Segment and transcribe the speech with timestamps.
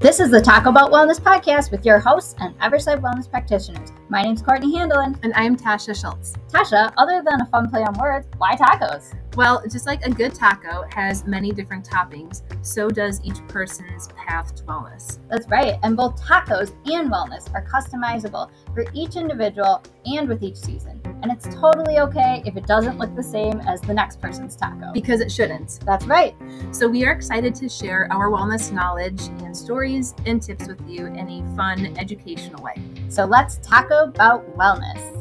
[0.00, 3.90] This is the Taco Belt Wellness Podcast with your hosts and Everside Wellness practitioners.
[4.08, 5.18] My name is Courtney Handelin.
[5.24, 6.34] And I'm Tasha Schultz.
[6.52, 9.12] Tasha, other than a fun play on words, why tacos?
[9.36, 14.54] Well, just like a good taco has many different toppings, so does each person's path
[14.56, 15.18] to wellness.
[15.28, 15.78] That's right.
[15.82, 21.00] And both tacos and wellness are customizable for each individual and with each season.
[21.22, 24.92] And it's totally okay if it doesn't look the same as the next person's taco.
[24.92, 25.80] Because it shouldn't.
[25.84, 26.34] That's right.
[26.70, 31.06] So we are excited to share our wellness knowledge and stories and tips with you
[31.06, 32.74] in a fun, educational way.
[33.08, 35.17] So let's taco about wellness.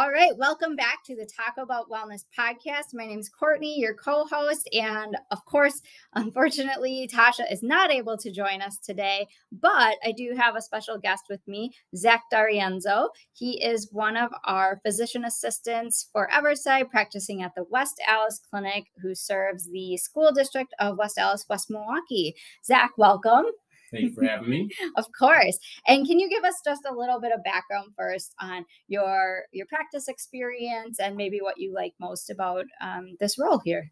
[0.00, 2.94] All right, welcome back to the Talk About Wellness podcast.
[2.94, 4.66] My name is Courtney, your co host.
[4.72, 5.82] And of course,
[6.14, 10.96] unfortunately, Tasha is not able to join us today, but I do have a special
[10.96, 13.10] guest with me, Zach D'Arienzo.
[13.34, 18.86] He is one of our physician assistants for Everside, practicing at the West Allis Clinic,
[19.02, 22.34] who serves the school district of West Allis, West Milwaukee.
[22.64, 23.44] Zach, welcome.
[23.92, 24.70] Thank you for having me.
[24.96, 25.58] of course.
[25.86, 29.66] And can you give us just a little bit of background first on your your
[29.66, 33.90] practice experience and maybe what you like most about um, this role here?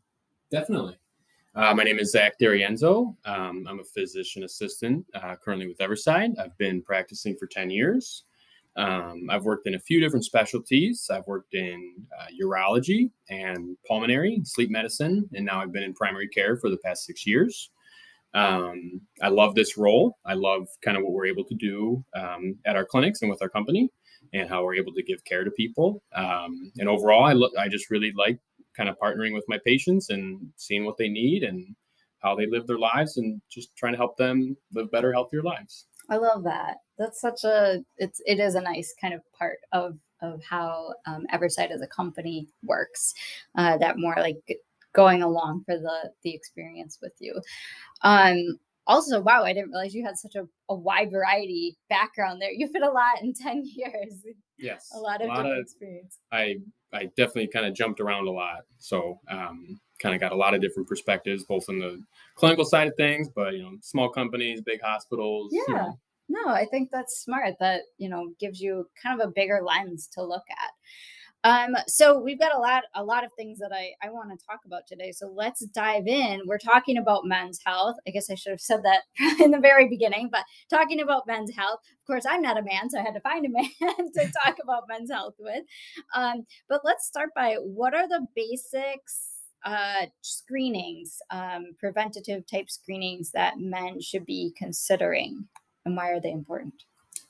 [0.50, 0.96] Definitely.
[1.54, 3.16] Uh, my name is Zach D'Arienzo.
[3.24, 6.38] Um, I'm a physician assistant uh, currently with Everside.
[6.38, 8.24] I've been practicing for 10 years.
[8.76, 11.10] Um, I've worked in a few different specialties.
[11.12, 16.28] I've worked in uh, urology and pulmonary, sleep medicine, and now I've been in primary
[16.28, 17.70] care for the past six years.
[18.34, 20.18] Um, I love this role.
[20.24, 23.42] I love kind of what we're able to do um, at our clinics and with
[23.42, 23.90] our company,
[24.32, 26.02] and how we're able to give care to people.
[26.14, 28.38] Um, and overall, I look, I just really like
[28.76, 31.74] kind of partnering with my patients and seeing what they need and
[32.20, 35.86] how they live their lives, and just trying to help them live better, healthier lives.
[36.10, 36.78] I love that.
[36.98, 41.26] That's such a it's it is a nice kind of part of of how um,
[41.32, 43.14] Everside as a company works.
[43.56, 44.38] Uh, that more like
[44.94, 47.40] going along for the the experience with you.
[48.02, 48.58] Um,
[48.88, 52.50] also, wow, I didn't realize you had such a, a wide variety background there.
[52.58, 54.24] You fit a lot in 10 years.
[54.58, 54.88] Yes.
[54.94, 56.18] A lot of a lot of, experience.
[56.32, 56.56] I,
[56.92, 58.62] I definitely kind of jumped around a lot.
[58.78, 62.02] So, um, kind of got a lot of different perspectives, both in the
[62.34, 65.52] clinical side of things, but, you know, small companies, big hospitals.
[65.52, 65.62] Yeah.
[65.68, 65.98] You know.
[66.30, 67.54] No, I think that's smart.
[67.60, 70.70] That, you know, gives you kind of a bigger lens to look at.
[71.44, 74.46] Um, so we've got a lot, a lot of things that I, I want to
[74.46, 75.12] talk about today.
[75.12, 76.40] So let's dive in.
[76.46, 77.96] We're talking about men's health.
[78.06, 79.02] I guess I should have said that
[79.40, 81.80] in the very beginning, but talking about men's health.
[81.92, 84.56] Of course, I'm not a man, so I had to find a man to talk
[84.62, 85.64] about men's health with.
[86.14, 89.34] Um, but let's start by what are the basics
[89.64, 95.46] uh, screenings, um, preventative type screenings that men should be considering,
[95.84, 96.74] and why are they important?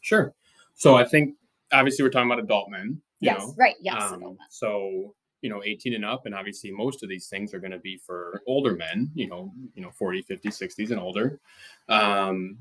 [0.00, 0.34] Sure.
[0.74, 1.34] So I think
[1.72, 3.54] obviously we're talking about adult men yes, know?
[3.56, 3.76] right.
[3.80, 4.00] Yes.
[4.00, 7.70] Um, so you know 18 and up and obviously most of these things are going
[7.70, 11.40] to be for older men you know you know 40 50 60s and older
[11.88, 12.58] um,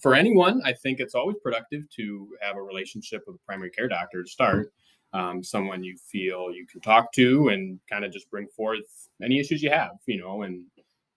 [0.00, 3.88] for anyone i think it's always productive to have a relationship with a primary care
[3.88, 4.72] doctor to start
[5.12, 9.40] um, someone you feel you can talk to and kind of just bring forth any
[9.40, 10.64] issues you have you know and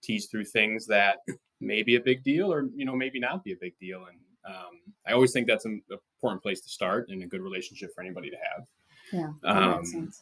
[0.02, 1.18] tease through things that
[1.60, 4.18] may be a big deal or you know maybe not be a big deal and
[4.46, 8.02] um, i always think that's an important place to start and a good relationship for
[8.02, 8.66] anybody to have
[9.14, 9.32] yeah.
[9.44, 10.12] Um,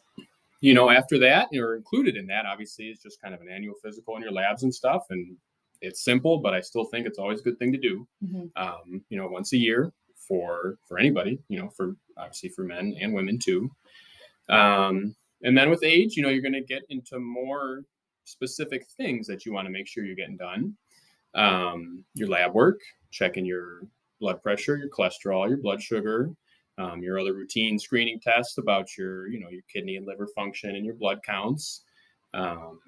[0.61, 3.75] you know, after that, you're included in that, obviously, is just kind of an annual
[3.83, 5.07] physical in your labs and stuff.
[5.11, 5.37] And
[5.81, 8.07] it's simple, but I still think it's always a good thing to do.
[8.25, 8.63] Mm-hmm.
[8.63, 12.97] Um, you know, once a year for for anybody, you know, for obviously for men
[13.01, 13.71] and women too.
[14.49, 17.83] Um, and then with age, you know, you're going to get into more
[18.25, 20.77] specific things that you want to make sure you're getting done.
[21.35, 22.81] Um, your lab work,
[23.11, 23.81] checking your
[24.21, 26.31] blood pressure, your cholesterol, your blood sugar,
[26.79, 30.75] um, your other routine screening tests about your, you know, your kidney and liver function
[30.77, 31.83] and your blood counts.
[32.35, 32.81] Um,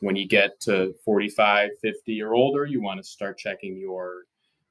[0.00, 4.24] when you get to 45, 50 or older, you want to start checking your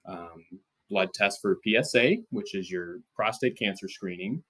[0.05, 0.43] um,
[0.89, 4.43] blood test for PSA, which is your prostate cancer screening.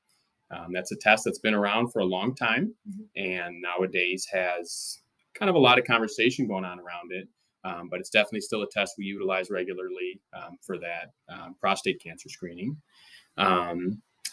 [0.52, 3.04] Um, that's a test that's been around for a long time mm-hmm.
[3.16, 5.00] and nowadays has
[5.34, 7.28] kind of a lot of conversation going on around it.
[7.64, 12.02] Um, but it's definitely still a test we utilize regularly um, for that um, prostate
[12.02, 12.78] cancer screening.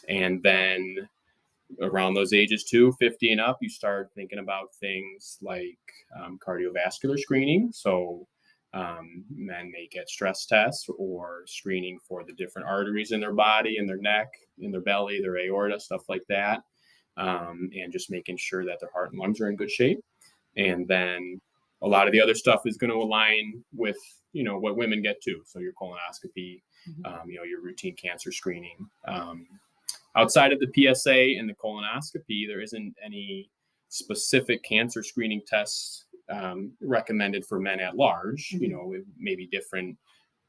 [0.09, 1.09] And then
[1.81, 5.79] around those ages too 50 and up you start thinking about things like
[6.19, 7.71] um, cardiovascular screening.
[7.73, 8.27] So
[8.73, 13.77] um, men may get stress tests or screening for the different arteries in their body
[13.79, 14.29] in their neck
[14.59, 16.63] in their belly their aorta stuff like that.
[17.17, 20.01] Um, and just making sure that their heart and lungs are in good shape.
[20.57, 21.41] And then
[21.81, 23.99] a lot of the other stuff is going to align with
[24.33, 27.07] you know what women get to so your colonoscopy mm-hmm.
[27.07, 28.77] um, you know your routine cancer screening
[29.07, 29.47] um,
[30.17, 33.51] outside of the PSA and the colonoscopy, there isn't any
[33.89, 38.51] specific cancer screening tests um, recommended for men at large.
[38.53, 38.73] You Mhm.
[38.73, 39.99] know, it may be different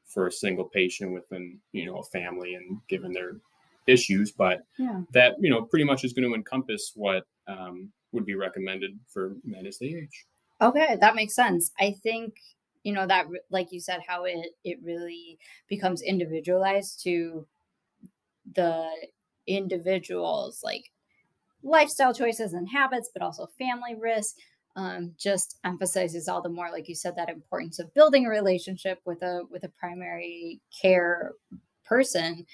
[0.06, 3.42] for a single patient within you know a family and given their
[3.88, 5.02] issues, but Yeah.
[5.12, 9.36] that you know pretty much is going to encompass what um, would be recommended for
[9.44, 10.26] men as they age.
[10.62, 11.72] Okay, that makes sense.
[11.80, 12.36] I think
[12.84, 15.38] you know that like you said how it it really
[15.68, 17.48] becomes individualized to
[18.54, 18.90] the
[19.48, 20.92] individual's like
[21.64, 24.36] lifestyle choices and habits but also family risk
[24.76, 29.00] um, just emphasizes all the more like you said that importance of building a relationship
[29.06, 31.34] with a with a primary care
[31.86, 32.46] person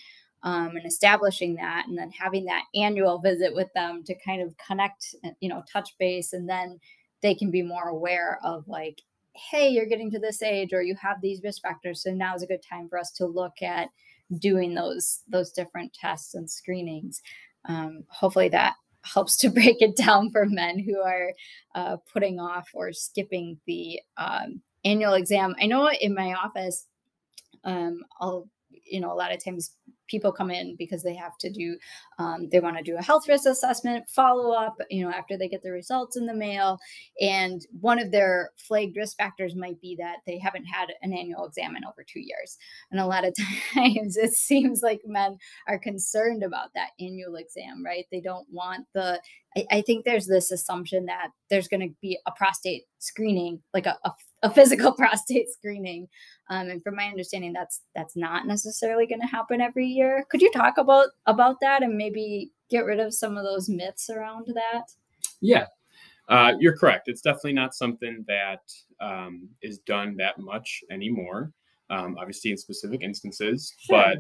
[0.44, 4.56] um, and establishing that and then having that annual visit with them to kind of
[4.58, 6.80] connect you know touch base and then
[7.22, 9.02] they can be more aware of like
[9.34, 12.44] hey you're getting to this age or you have these risk factors so now is
[12.44, 13.90] a good time for us to look at
[14.38, 17.22] doing those those different tests and screenings.
[17.66, 21.34] Um, hopefully that helps to break it down for men who are
[21.76, 25.56] uh, putting off or skipping the um, annual exam.
[25.62, 26.88] I know in my office
[27.64, 29.76] um, i'll you know a lot of times
[30.12, 31.78] people come in because they have to do
[32.20, 35.48] um, they want to do a health risk assessment follow up you know after they
[35.48, 36.80] get the results in the mail.
[37.20, 41.46] And one of their flagged risk factors might be that they haven't had an annual
[41.46, 42.58] exam in over two years.
[42.92, 43.36] And a lot of
[43.74, 45.38] times it seems like men
[45.68, 48.06] are concerned about that annual exam right?
[48.12, 49.22] They don't want the
[49.56, 53.86] i, I think there's this assumption that there's going to be a prostate screening like
[53.86, 54.12] a, a,
[54.44, 56.08] a physical prostate screening
[56.50, 60.42] um, and from my understanding that's that's not necessarily going to happen every year could
[60.42, 64.48] you talk about about that and maybe get rid of some of those myths around
[64.54, 64.86] that
[65.42, 65.66] Yeah,
[66.30, 67.08] uh, you're correct.
[67.10, 68.62] It's definitely not something that
[69.02, 71.52] um, is done that much anymore.
[71.90, 73.98] Um, obviously, in specific instances, Sure.
[74.06, 74.18] but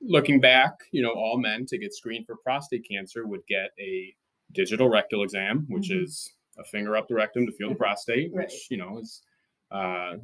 [0.00, 4.14] looking back, you know, all men to get screened for prostate cancer would get a
[4.52, 6.04] digital rectal exam, which Mhm.
[6.04, 8.46] is a finger up the rectum to feel the prostate, Right.
[8.46, 9.22] which you know is
[9.70, 10.16] uh,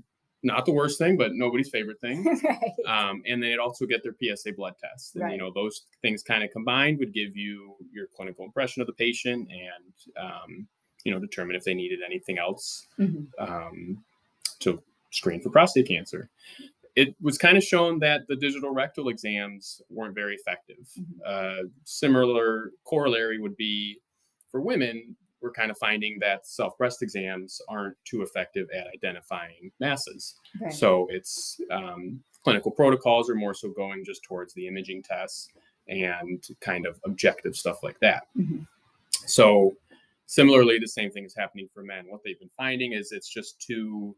[0.43, 2.25] not the worst thing, but nobody's favorite thing.
[2.45, 5.15] right um, and they'd also get their PSA blood test.
[5.15, 5.33] And Right.
[5.33, 8.93] you know those things kind of combined would give you your clinical impression of the
[8.93, 10.67] patient and um,
[11.05, 13.27] you know determine if they needed anything else Mhm.
[13.39, 14.05] um,
[14.61, 16.29] to screen for prostate cancer.
[16.97, 20.87] It was kind of shown that the digital rectal exams weren't very effective.
[20.99, 21.05] Mhm.
[21.27, 23.99] Uh, similar corollary would be
[24.51, 25.17] for women.
[25.45, 30.37] We're kind of finding that self breast exams aren't too effective at identifying masses.
[30.59, 30.73] Right.
[30.73, 35.51] So it's um, clinical protocols are more so going just towards the imaging tests
[35.87, 38.23] and kind of objective stuff like that.
[38.39, 38.67] Mhm.
[39.27, 39.77] So
[40.25, 42.07] similarly, the same thing is happening for men.
[42.09, 44.17] What they've been finding is it's just too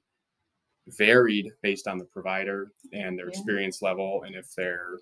[0.86, 3.30] varied based on the provider and their Yeah.
[3.30, 4.98] experience level, and if they're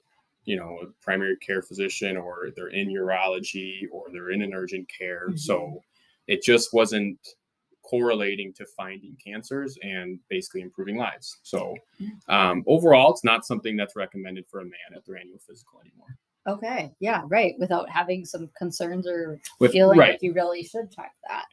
[0.46, 4.86] you know a primary care physician or they're in urology or they're in an urgent
[4.88, 5.28] care.
[5.30, 5.38] Mhm.
[5.38, 5.82] So
[6.26, 7.18] it just wasn't
[7.82, 11.38] correlating to finding cancers and basically improving lives.
[11.42, 11.76] So
[12.28, 16.16] um, overall, it's not something that's recommended for a man at their annual physical anymore.
[16.46, 16.90] Okay.
[17.00, 17.22] Yeah.
[17.26, 17.54] Right.
[17.58, 20.12] Without having some concerns or With- feeling right.
[20.12, 21.44] like you really should check that.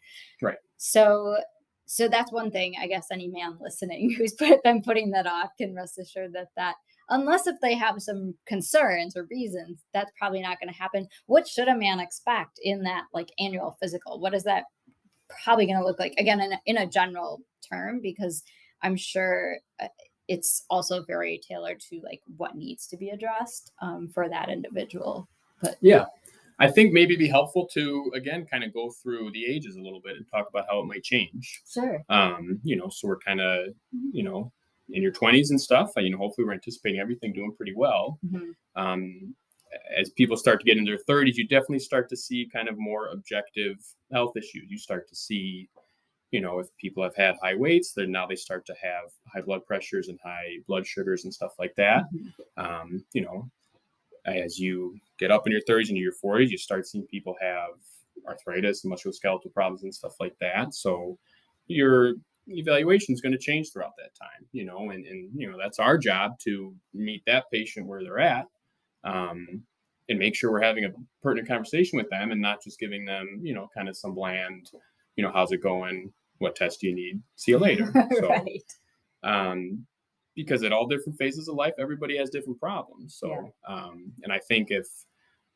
[0.41, 0.57] Right.
[0.77, 1.37] So,
[1.85, 2.75] so that's one thing.
[2.81, 6.49] I guess any man listening who's put, been putting that off can rest assured that
[6.55, 6.75] that
[7.11, 11.07] unless if they have some concerns or reasons, that's probably not going to happen.
[11.27, 14.19] What should a man expect in that like annual physical?
[14.19, 14.63] What is that
[15.43, 16.15] probably going to look like?
[16.17, 18.43] Again, in a, in a general term, because
[18.81, 19.57] I'm sure.
[19.79, 19.87] uh,
[20.27, 25.27] it's also very tailored to like what needs to be addressed um, for that individual.
[25.61, 26.05] But Yeah.
[26.59, 29.99] I think maybe be helpful to again kind of go through the ages a little
[29.99, 31.63] bit and talk about how it might change.
[31.67, 33.73] sure, Um, you know, so we're kind of,
[34.13, 34.51] you know,
[34.93, 38.19] in your 20s and stuff, you know, hopefully we're anticipating everything doing pretty well.
[38.25, 38.55] Mhm.
[38.75, 39.35] Um,
[39.95, 42.77] as people start to get into their 30s, you definitely start to see kind of
[42.77, 43.77] more objective
[44.11, 44.69] health issues.
[44.69, 45.69] You start to see,
[46.31, 49.41] you know, if people have had high weights, then now they start to have high
[49.41, 52.03] blood pressures and high blood sugars and stuff like that.
[52.13, 52.33] Mhm.
[52.57, 53.49] Um, you know,
[54.25, 57.71] as you get up in your 30s and your 40s, you start seeing people have
[58.27, 60.73] arthritis and musculoskeletal problems and stuff like that.
[60.73, 61.17] So
[61.67, 62.15] your
[62.55, 65.79] evaluation is going to change throughout that time, you know, and, and you know, that's
[65.79, 68.45] our job to meet that patient where they're at.
[69.03, 69.63] Um,
[70.09, 70.91] and make sure we're having a
[71.23, 74.69] pertinent conversation with them and not just giving them, you know, kind of some bland,
[75.15, 76.11] you know, how's it going?
[76.39, 77.21] What test do you need?
[77.35, 77.91] See you later.
[78.19, 78.63] So, right.
[79.23, 79.85] um,
[80.35, 83.15] because at all different phases of life, everybody has different problems.
[83.15, 84.87] So, um, and I think if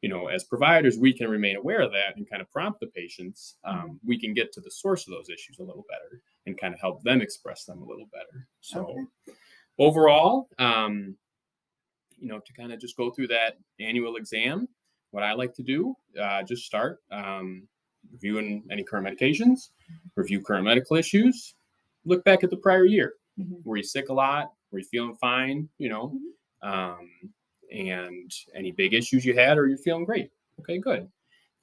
[0.06, 2.86] you know, as providers, we can remain aware of that and kind of prompt the
[2.86, 6.56] patients, um, we can get to the source of those issues a little better and
[6.60, 8.48] kind of help them express them a little better.
[8.62, 9.34] So, Okay.
[9.80, 11.18] overall, um,
[12.20, 14.70] you know, to kind of just go through that annual exam,
[15.10, 17.68] what I like to do, uh, just start um,
[18.12, 19.70] reviewing any current medications,
[20.16, 21.56] review current medical issues,
[22.06, 23.16] look back at the prior year.
[23.40, 23.66] Mhm.
[23.66, 24.54] Were you sick a lot?
[24.70, 25.68] Were you feeling fine?
[25.80, 26.20] You know,
[26.64, 26.70] Mhm.
[26.72, 27.34] um,
[27.72, 30.32] and any big issues you had, or you're feeling great?
[30.60, 31.10] Okay, good.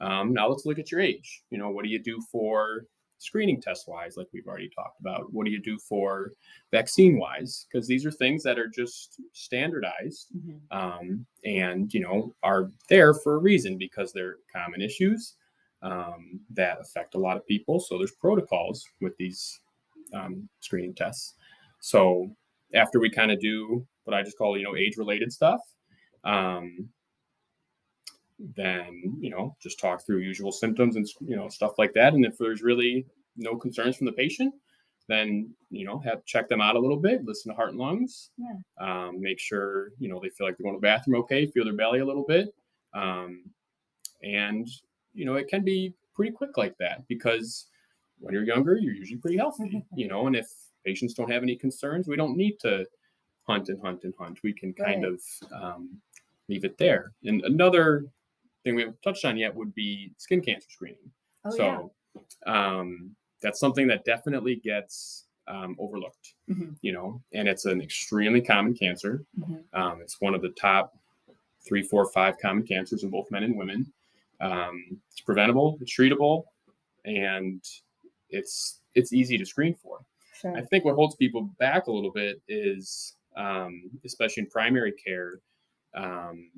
[0.00, 1.42] Um, now let's look at your age.
[1.50, 2.87] You know, what do you do for
[3.18, 5.32] screening test wise, like we've already talked about?
[5.32, 6.32] What do you do for
[6.73, 7.66] vaccine wise?
[7.71, 10.61] Because these are things that are just standardized Mhm.
[10.73, 15.37] um, and you know are there for a reason because they're common issues
[15.82, 17.78] um, that affect a lot of people.
[17.80, 19.61] So there's protocols with these
[20.12, 21.35] um, screening tests.
[21.80, 22.35] So
[22.75, 25.61] after we kind of do what I just call you know age related stuff,
[26.24, 26.88] um,
[28.38, 32.14] then you know just talk through usual symptoms and you know stuff like that.
[32.14, 34.54] And if there's really no concerns from the patient,
[35.08, 38.30] then you know have check them out a little bit, listen to heart and lungs,
[38.36, 38.56] Yeah.
[38.78, 41.64] um, make sure you know they feel like they're going to the bathroom okay, feel
[41.64, 42.54] their belly a little bit,
[42.94, 43.44] um,
[44.22, 44.68] and
[45.14, 47.68] you know it can be pretty quick like that because
[48.18, 50.48] when you're younger, you're usually pretty healthy, you know, and if
[50.84, 52.86] patients don't have any concerns, we don't need to
[53.44, 54.42] hunt and hunt and hunt.
[54.42, 55.12] We can kind Right.
[55.14, 56.00] of um,
[56.49, 57.12] leave it there.
[57.25, 58.06] And another
[58.64, 60.99] thing we haven't touched on yet would be skin cancer screening.
[61.44, 61.80] Oh yeah.
[62.44, 66.76] so um, that's something that definitely gets um, overlooked, Mhm.
[66.82, 69.25] you know, and it's an extremely common cancer.
[69.40, 69.64] Mhm.
[69.72, 70.96] Um, it's one of the top
[71.66, 73.92] three, four, five common cancers in both men and women.
[74.40, 76.44] Um, it's preventable, it's treatable,
[77.04, 77.61] and
[78.30, 80.04] it's it's easy to screen for.
[80.34, 80.56] Sure.
[80.56, 85.40] I think what holds people back a little bit is, um, especially in primary care,
[85.94, 86.50] um,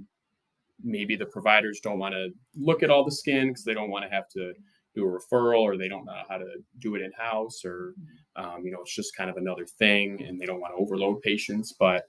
[0.83, 4.05] maybe the providers don't want to look at all the skin because they don't want
[4.05, 4.53] to have to
[4.95, 6.47] do a referral or they don't know how to
[6.79, 7.95] do it in house or
[8.37, 11.21] um, you know it's just kind of another thing and they don't want to overload
[11.23, 12.05] patients but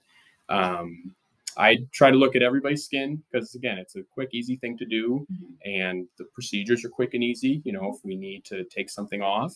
[0.48, 1.12] um,
[1.56, 4.84] i try to look at everybody's skin because again it's a quick easy thing to
[4.84, 5.54] do Mhm.
[5.64, 9.22] and the procedures are quick and easy you know if we need to take something
[9.22, 9.54] off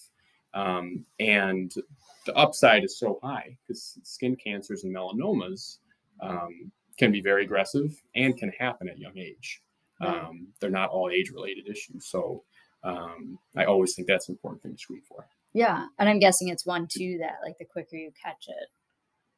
[0.55, 1.73] um, and
[2.27, 5.79] the upside is so high because skin cancers and melanomas
[6.21, 9.61] um, can be very aggressive and can happen at young age
[10.03, 12.43] um, they're not all age related issues so
[12.85, 15.21] um, i always think that's an important thing to screen for
[15.53, 18.69] Yeah, and I'm guessing it's one too that like the quicker you catch it,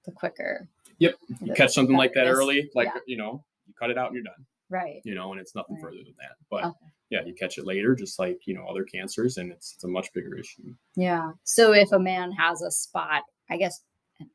[0.06, 0.68] the quicker.
[0.98, 1.14] Yep.
[1.40, 3.00] you catch something like that early like Yeah.
[3.06, 3.32] you know
[3.66, 4.44] you cut it out and you're done
[4.78, 5.00] Right.
[5.04, 5.82] you know and it's nothing Right.
[5.84, 6.86] further than that but Okay.
[7.10, 9.88] yeah you catch it later just like you know other cancers and it's, it's a
[9.88, 11.26] much bigger issue Yeah.
[11.44, 13.76] So if a man has a spot, I guess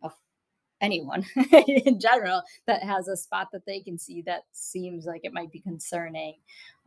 [0.06, 0.12] of
[0.82, 1.26] anyone
[1.68, 5.52] in general that has a spot that they can see that seems like it might
[5.52, 6.36] be concerning,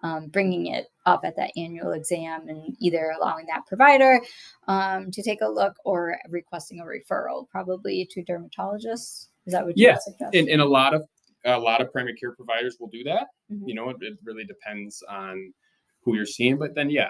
[0.02, 4.20] um, bringing it up at that annual exam and either allowing that provider
[4.68, 9.26] um, to take a look or requesting a referral, probably to dermatologists.
[9.47, 10.35] Is that what you Yeah, suggest?
[10.35, 11.04] and, and a lot of
[11.47, 13.66] a lot of primary care providers will do that Mhm.
[13.66, 15.54] you know it, it really depends on
[16.04, 17.09] who you're seeing but then yeah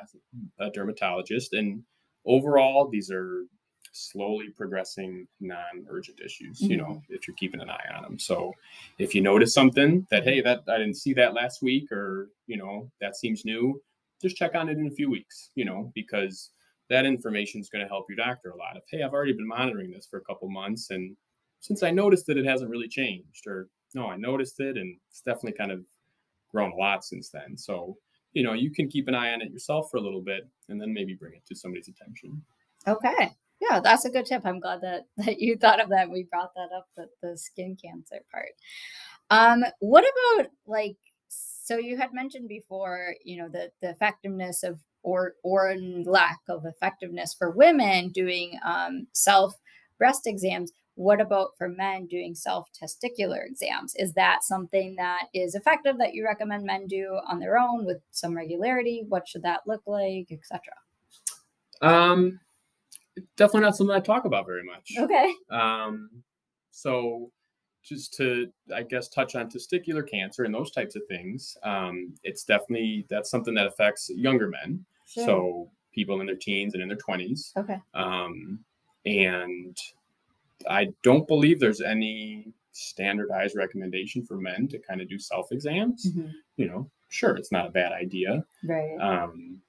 [0.60, 1.82] a dermatologist and
[2.24, 3.44] overall these are
[3.92, 7.14] slowly progressing non-urgent issues you know mm-hmm.
[7.14, 8.52] if you're keeping an eye on them so
[8.98, 12.56] if you notice something that hey that i didn't see that last week or you
[12.56, 13.80] know that seems new
[14.22, 16.50] just check on it in a few weeks you know because
[16.88, 19.48] that information is going to help your doctor a lot of hey i've already been
[19.48, 21.16] monitoring this for a couple months and
[21.60, 25.20] since i noticed that it hasn't really changed or no i noticed it and it's
[25.20, 25.80] definitely kind of
[26.50, 27.56] grown a lot since then.
[27.56, 27.96] So
[28.32, 30.80] you know you can keep an eye on it yourself for a little bit and
[30.80, 32.42] then maybe bring it to somebody's attention.
[32.86, 33.32] Okay.
[33.60, 34.42] Yeah, that's a good tip.
[34.44, 36.10] I'm glad that that you thought of that.
[36.10, 38.52] We brought that up, the, the skin cancer part.
[39.30, 40.96] Um, what about like
[41.68, 46.66] so you had mentioned before, you know, the the effectiveness of or or lack of
[46.66, 49.54] effectiveness for women doing um, self
[49.98, 50.72] breast exams.
[50.96, 53.94] What about for men doing self testicular exams?
[53.96, 58.02] Is that something that is effective that you recommend men do on their own with
[58.10, 59.04] some regularity?
[59.08, 60.60] What should that look like, etc.?
[61.82, 62.38] um
[63.36, 65.32] definitely not something i talk about very much Okay.
[65.50, 66.10] Um,
[66.70, 67.30] so
[67.82, 72.44] just to, I guess, touch on testicular cancer and those types of things, um, it's
[72.44, 74.84] definitely that's something that affects younger men.
[75.06, 75.24] Sure.
[75.24, 77.52] So people in their teens and in their twenties.
[77.56, 77.80] okay.
[77.94, 78.60] Um,
[79.06, 79.76] and
[80.68, 86.12] I don't believe there's any standardized recommendation for men to kind of do self exams.
[86.12, 86.32] Mhm.
[86.58, 88.96] You know, sure, it's not a bad idea Right.
[89.00, 89.62] um,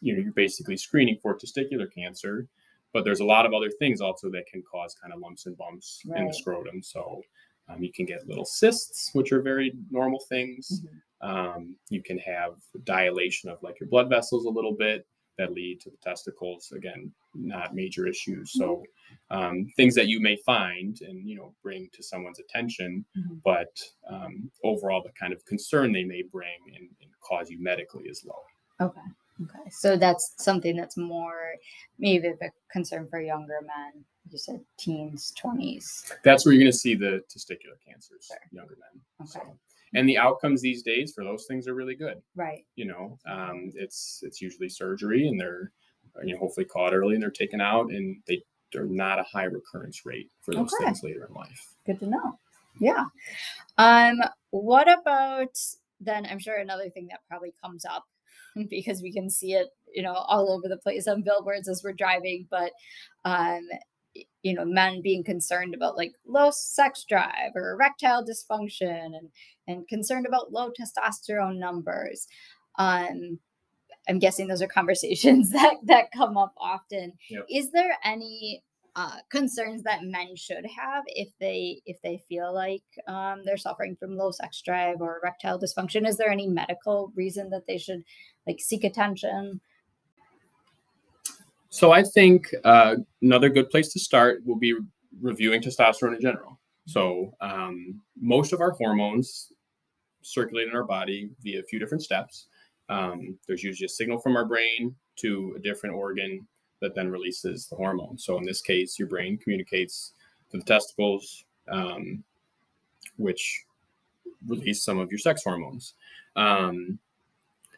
[0.00, 2.46] you know, you're basically screening for testicular cancer,
[2.92, 5.56] but there's a lot of other things also that can cause kind of lumps and
[5.56, 6.82] bumps in the scrotum.
[6.82, 7.22] So
[7.68, 10.82] um, you can get little cysts, which are very normal things.
[10.84, 11.00] Mhm.
[11.26, 15.06] Um, you can have dilation of like your blood vessels a little bit
[15.38, 16.70] that lead to the testicles.
[16.72, 18.52] Again, not major issues.
[18.52, 18.84] So
[19.30, 23.40] um, things that you may find and you know bring to someone's attention, Mhm.
[23.42, 23.72] but
[24.08, 28.24] um, overall the kind of concern they may bring and, and cause you medically is
[28.24, 28.42] low.
[28.80, 29.00] Okay.
[29.42, 31.54] Okay, so that's something that's more
[31.98, 32.34] maybe a
[32.70, 34.04] concern for younger men.
[34.30, 36.12] You said teens, twenties.
[36.22, 38.38] That's where you're going to see the testicular cancers, sure.
[38.52, 39.02] younger men.
[39.22, 39.30] Okay.
[39.30, 39.58] So,
[39.94, 42.22] and the outcomes these days for those things are really good.
[42.36, 42.64] Right.
[42.76, 45.72] You know, um, it's it's usually surgery, and they're
[46.22, 49.44] you know hopefully caught early and they're taken out, and they they're not a high
[49.44, 50.84] recurrence rate for those okay.
[50.84, 51.74] things later in life.
[51.86, 52.38] Good to know.
[52.80, 53.04] Yeah.
[53.78, 54.20] Um.
[54.50, 55.56] What about
[56.00, 56.26] then?
[56.26, 58.04] I'm sure another thing that probably comes up
[58.70, 61.92] because we can see it, you know, all over the place on billboards as we're
[61.92, 62.46] driving.
[62.50, 62.72] But,
[63.24, 63.68] um,
[64.42, 69.28] you know, men being concerned about like low sex drive or erectile dysfunction and
[69.66, 72.26] and concerned about low testosterone numbers.
[72.78, 73.38] Um,
[74.08, 77.14] I'm guessing those are conversations that that come up often.
[77.30, 77.46] Yep.
[77.50, 78.62] Is there any
[78.96, 83.96] uh, concerns that men should have if they if they feel like um, they're suffering
[83.96, 86.06] from low sex drive or erectile dysfunction?
[86.06, 88.04] Is there any medical reason that they should
[88.46, 89.60] like seek attention?
[91.70, 94.76] So I think uh, another good place to start will be
[95.20, 96.60] reviewing testosterone in general.
[96.86, 99.52] So um, most of our hormones
[100.22, 102.46] circulate in our body via a few different steps.
[102.88, 106.46] Um, there's usually a signal from our brain to a different organ
[106.84, 108.18] that then releases the hormone.
[108.18, 110.12] So in this case, your brain communicates
[110.50, 112.22] to the testicles, um,
[113.16, 113.64] which
[114.46, 115.94] release some of your sex hormones.
[116.36, 116.98] Um,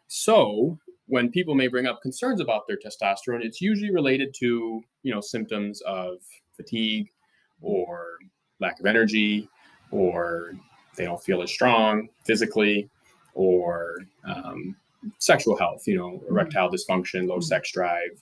[0.08, 5.14] so when people may bring up concerns about their testosterone, it's usually related to you
[5.14, 6.18] know symptoms of
[6.56, 7.08] fatigue
[7.62, 8.18] or
[8.58, 9.48] lack of energy,
[9.92, 10.52] or
[10.96, 12.90] they don't feel as strong physically,
[13.34, 14.74] or um,
[15.18, 16.32] sexual health, you know, mm-hmm.
[16.32, 17.42] erectile dysfunction, low mm-hmm.
[17.42, 18.20] sex drive,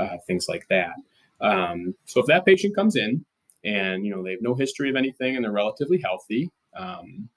[0.00, 0.94] uh, things like that.
[1.40, 3.24] Um, so if that patient comes in
[3.64, 7.28] and you know they have no history of anything and they're relatively healthy, um,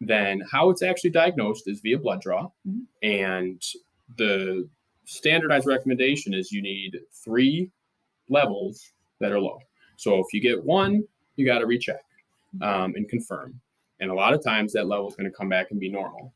[0.00, 2.48] then how it's actually diagnosed is via blood draw.
[2.68, 2.80] Mm-hmm.
[3.02, 3.62] And
[4.16, 4.68] the
[5.04, 7.70] standardized recommendation is you need three
[8.28, 9.58] levels that are low.
[9.96, 11.04] So if you get one,
[11.36, 12.04] you got to recheck
[12.56, 12.62] mm-hmm.
[12.62, 13.60] um, and confirm.
[14.00, 16.32] And a lot of times that level is going to come back and be normal.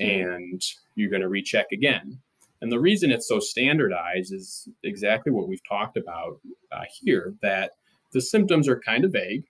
[0.00, 0.60] And
[0.94, 2.18] you're going to recheck again.
[2.62, 6.40] And the reason it's so standardized is exactly what we've talked about
[6.72, 7.72] uh, here that
[8.12, 9.44] the symptoms are kind of vague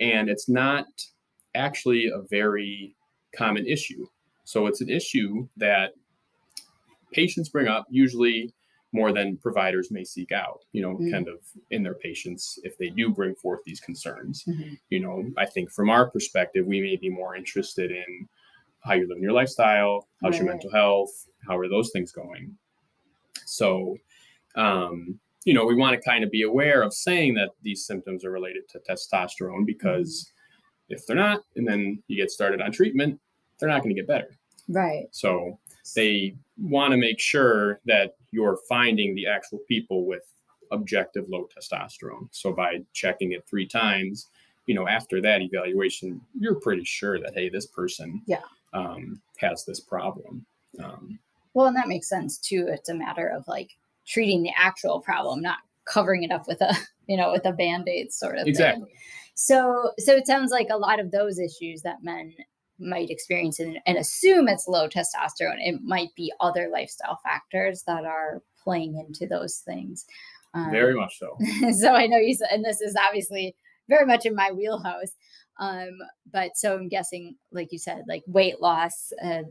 [0.00, 0.86] and it's not
[1.54, 2.94] actually a very
[3.36, 4.06] common issue.
[4.44, 5.92] So it's an issue that
[7.12, 8.52] patients bring up usually
[8.92, 11.10] more than providers may seek out, you know, mm-hmm.
[11.10, 11.38] kind of
[11.70, 14.44] in their patients if they do bring forth these concerns.
[14.46, 14.74] Mm-hmm.
[14.90, 18.28] You know, I think from our perspective, we may be more interested in
[18.82, 20.42] how you're living your lifestyle, how's right.
[20.42, 21.10] your mental health,
[21.46, 22.56] how are those things going.
[23.46, 23.96] So,
[24.56, 28.24] um, you know, we want to kind of be aware of saying that these symptoms
[28.24, 30.94] are related to testosterone because mm-hmm.
[30.94, 33.18] if they're not, and then you get started on treatment,
[33.58, 34.36] they're not going to get better.
[34.68, 35.06] Right.
[35.10, 35.58] So
[35.94, 40.22] they want to make sure that you're finding the actual people with
[40.70, 42.28] objective low testosterone.
[42.30, 44.28] So by checking it three times,
[44.66, 48.38] you know, after that evaluation, you're pretty sure that hey, this person yeah
[48.72, 50.46] um, has this problem.
[50.82, 51.18] Um,
[51.54, 52.66] well, and that makes sense too.
[52.68, 53.70] It's a matter of like
[54.06, 56.74] treating the actual problem, not covering it up with a
[57.06, 58.84] you know with a band-aid sort of exactly.
[58.84, 58.94] Thing.
[59.34, 62.34] So so it sounds like a lot of those issues that men
[62.78, 65.58] might experience and, and assume it's low testosterone.
[65.58, 70.04] It might be other lifestyle factors that are playing into those things.
[70.54, 71.36] Um, very much so.
[71.72, 73.54] so I know you said, and this is obviously
[73.88, 75.12] very much in my wheelhouse.
[75.58, 75.98] Um,
[76.32, 79.42] but so I'm guessing, like you said, like weight loss, uh,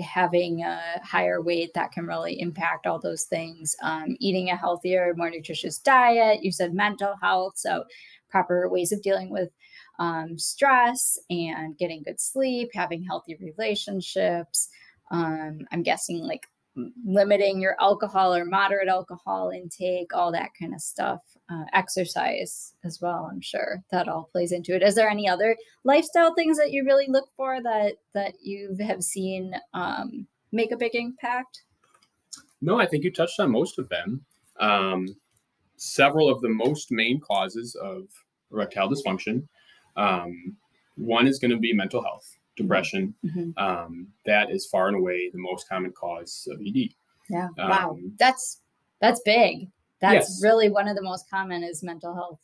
[0.00, 3.76] having a higher weight that can really impact all those things.
[3.82, 6.42] Um, eating a healthier, more nutritious diet.
[6.42, 7.84] You said mental health, so
[8.30, 9.50] proper ways of dealing with
[9.98, 14.68] um, stress and getting good sleep, having healthy relationships.
[15.10, 16.46] Um, I'm guessing like
[17.04, 21.20] limiting your alcohol or moderate alcohol intake, all that kind of stuff.
[21.52, 23.28] Uh, exercise as well.
[23.28, 24.84] I'm sure that all plays into it.
[24.84, 29.02] Is there any other lifestyle things that you really look for that that you have
[29.02, 31.62] seen um, make a big impact?
[32.62, 34.24] No, I think you touched on most of them.
[34.60, 35.08] Um,
[35.76, 38.04] several of the most main causes of
[38.52, 39.42] erectile dysfunction
[39.96, 40.56] um,
[40.96, 43.14] one is going to be mental health, depression.
[43.24, 43.50] Mm-hmm.
[43.56, 46.90] Um, that is far and away the most common cause of ED.
[47.28, 47.48] Yeah.
[47.58, 47.98] Um, wow.
[48.18, 48.60] That's
[49.00, 49.68] that's big.
[50.00, 50.40] That's yes.
[50.42, 52.40] really one of the most common is mental health.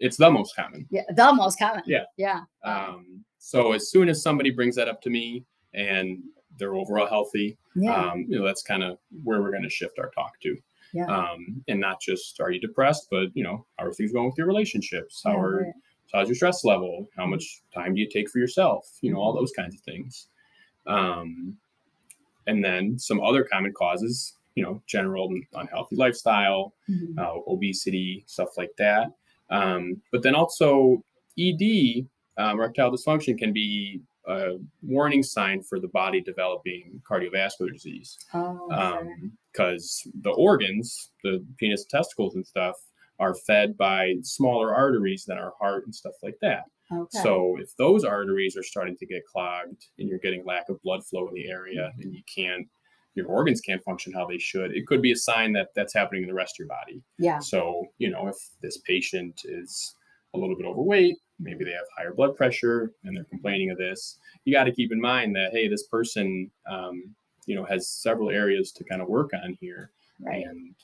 [0.00, 0.86] It's the most common.
[0.90, 1.82] Yeah, the most common.
[1.86, 2.04] Yeah.
[2.16, 2.42] Yeah.
[2.64, 6.22] Um, so as soon as somebody brings that up to me and
[6.58, 7.94] they're overall healthy, yeah.
[7.94, 10.56] um, you know, that's kind of where we're going to shift our talk to.
[10.94, 11.06] Yeah.
[11.06, 14.38] Um, and not just are you depressed, but you know, how are things going with
[14.38, 15.20] your relationships?
[15.24, 15.74] How yeah, are right
[16.12, 19.32] how's your stress level how much time do you take for yourself you know all
[19.32, 20.28] those kinds of things
[20.86, 21.56] um,
[22.46, 27.18] and then some other common causes, you know, general unhealthy lifestyle, mm-hmm.
[27.18, 29.12] uh, obesity, stuff like that.
[29.50, 31.02] Um, but then also
[31.38, 32.06] ED,
[32.38, 38.18] um, erectile dysfunction, can be a warning sign for the body developing cardiovascular disease.
[38.32, 42.76] Because oh, um, the organs, the penis, testicles, and stuff,
[43.18, 46.64] are fed by smaller arteries than our heart and stuff like that.
[46.92, 47.22] Okay.
[47.22, 51.04] So if those arteries are starting to get clogged and you're getting lack of blood
[51.04, 52.66] flow in the area and you can't
[53.14, 56.22] your organs can't function how they should it could be a sign that that's happening
[56.22, 57.02] in the rest of your body.
[57.18, 57.40] Yeah.
[57.40, 59.94] So you know if this patient is
[60.34, 64.18] a little bit overweight maybe they have higher blood pressure and they're complaining of this
[64.44, 67.14] you got to keep in mind that hey this person um,
[67.46, 69.90] you know has several areas to kind of work on here.
[70.20, 70.44] Right.
[70.44, 70.74] And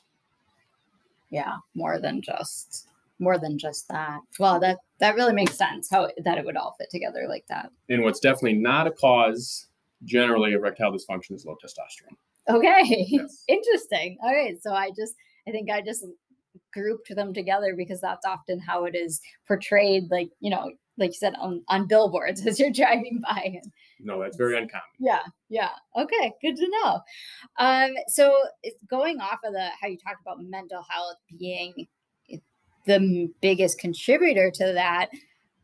[1.33, 2.87] yeah more than just
[3.19, 4.19] more than just that.
[4.39, 7.71] Well that that really makes sense how that it would all fit together like that.
[7.89, 9.67] And what's definitely not a cause
[10.03, 12.17] generally erectile dysfunction is low testosterone.
[12.49, 13.43] Okay yes.
[13.47, 14.17] interesting.
[14.21, 15.15] All right so i just
[15.47, 16.05] i think i just
[16.71, 21.13] grouped them together because that's often how it is portrayed like you know like you
[21.15, 23.59] said on, on billboards as you're driving by
[23.99, 24.83] no that's very uncommon.
[24.99, 25.69] Yeah yeah.
[25.97, 27.01] Okay good to know.
[27.57, 28.35] Um so
[28.89, 31.87] going off of the how you talked about mental health being
[32.85, 35.09] the biggest contributor to that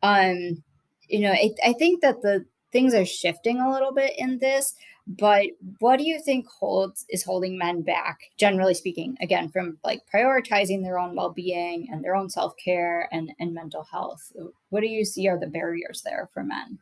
[0.02, 0.62] um
[1.08, 4.74] you know I, I think that the things are shifting a little bit in this
[5.18, 5.46] but
[5.80, 10.82] what do you think holds is holding men back generally speaking again from like prioritizing
[10.82, 14.32] their own well-being and their own self-care and, and mental health?
[14.68, 16.78] What do you see are the barriers there for men?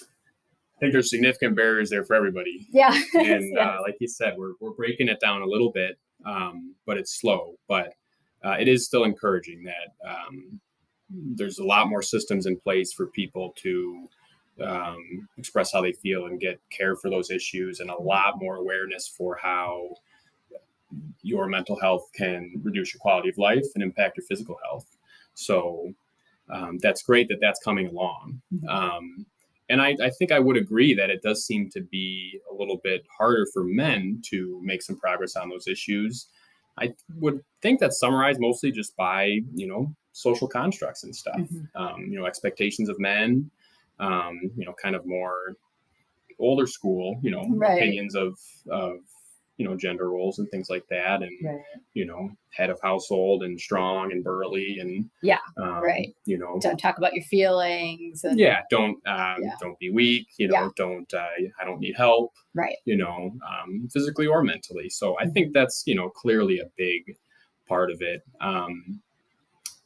[0.00, 2.66] I think there's significant barriers there for everybody.
[2.70, 2.98] Yeah.
[3.14, 3.58] And yes.
[3.60, 7.20] uh, like you said we're, we're breaking it down a little bit um, but it's
[7.20, 7.54] slow.
[7.68, 7.94] But
[8.44, 10.60] uh, it is still encouraging that um,
[11.10, 14.08] there's a lot more systems in place for people to
[14.62, 18.56] um, express how they feel and get care for those issues, and a lot more
[18.56, 19.90] awareness for how
[21.22, 24.86] your mental health can reduce your quality of life and impact your physical health.
[25.34, 25.92] So
[26.50, 28.40] um, that's great that that's coming along.
[28.52, 28.68] Mm-hmm.
[28.68, 29.26] Um,
[29.68, 32.80] and I, I, think I would agree that it does seem to be a little
[32.82, 36.26] bit harder for men to make some progress on those issues.
[36.78, 41.36] I would think that's summarized mostly just by you know social constructs and stuff.
[41.36, 41.80] Mm-hmm.
[41.80, 43.50] Um, you know expectations of men,
[44.00, 45.56] um, you know, kind of more
[46.38, 47.78] older school, you know, right.
[47.78, 48.38] opinions of
[48.70, 48.96] of
[49.56, 51.60] you know gender roles and things like that, and right.
[51.92, 56.14] you know, head of household and strong and burly and yeah, um, right.
[56.24, 58.24] You know, don't talk about your feelings.
[58.24, 59.54] And, yeah, don't um, yeah.
[59.60, 60.28] don't be weak.
[60.38, 60.68] You know, yeah.
[60.76, 61.26] don't uh,
[61.60, 62.32] I don't need help.
[62.54, 62.76] Right.
[62.86, 64.88] You know, um, physically or mentally.
[64.88, 65.52] So I think mm-hmm.
[65.52, 67.16] that's you know clearly a big
[67.68, 68.22] part of it.
[68.40, 69.02] Um,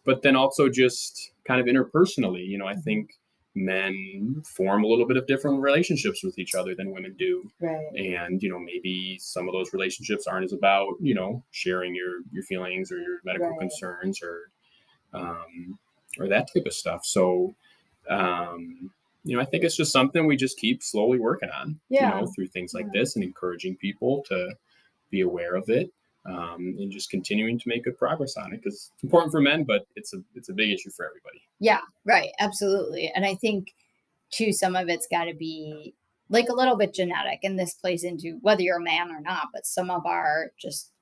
[0.05, 2.83] but then also just kind of interpersonally, you know, I mm-hmm.
[2.83, 3.11] think
[3.55, 7.87] men form a little bit of different relationships with each other than women do right
[7.95, 12.21] and you know maybe some of those relationships aren't as about you know sharing your
[12.33, 13.61] your feelings or your medical right.
[13.61, 14.51] concerns or
[15.13, 15.79] um
[16.19, 17.55] or that type of stuff so
[18.11, 18.91] um
[19.23, 22.17] you know i think it's just something we just keep slowly working on yeah.
[22.17, 23.01] you know through things like yeah.
[23.01, 24.53] this and encouraging people to
[25.11, 25.93] be aware of it
[26.27, 29.65] um, and just continuing to make good progress on it because it's important for men,
[29.65, 31.43] but it's a it's a big issue for everybody.
[31.61, 33.13] Yeah, right, absolutely.
[33.15, 33.75] And I think
[34.31, 35.95] too, some of it's got to be
[36.31, 39.49] like a little bit genetic, and this plays into whether you're a man or not.
[39.53, 40.93] But some of our just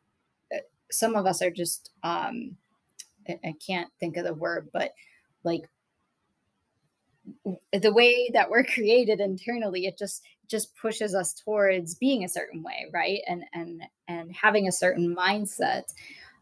[0.55, 0.59] uh,
[0.91, 2.57] some of us are just um,
[3.29, 4.93] I can't think of the word, but
[5.45, 5.69] like
[7.73, 10.23] the way that we're created internally it just
[10.53, 13.21] just pushes us towards being a certain way right?
[13.27, 15.93] And and and having a certain mindset.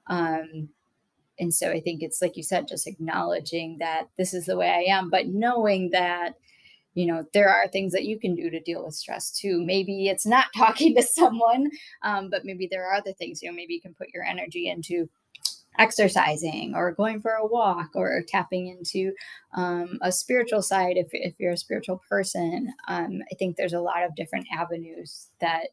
[0.08, 0.68] Um
[1.40, 4.68] and so i think it's like you said just acknowledging that this is the way
[4.68, 6.34] i am but knowing that
[6.94, 9.62] you know there are things that you can do to deal with stress too.
[9.64, 11.70] Maybe it's not talking to someone
[12.02, 14.68] um, but maybe there are other things you know maybe you can put your energy
[14.68, 15.08] into
[15.78, 19.12] exercising or going for a walk or tapping into
[19.54, 23.80] um, a spiritual side if, if you're a spiritual person um, i think there's a
[23.80, 25.68] lot of different avenues that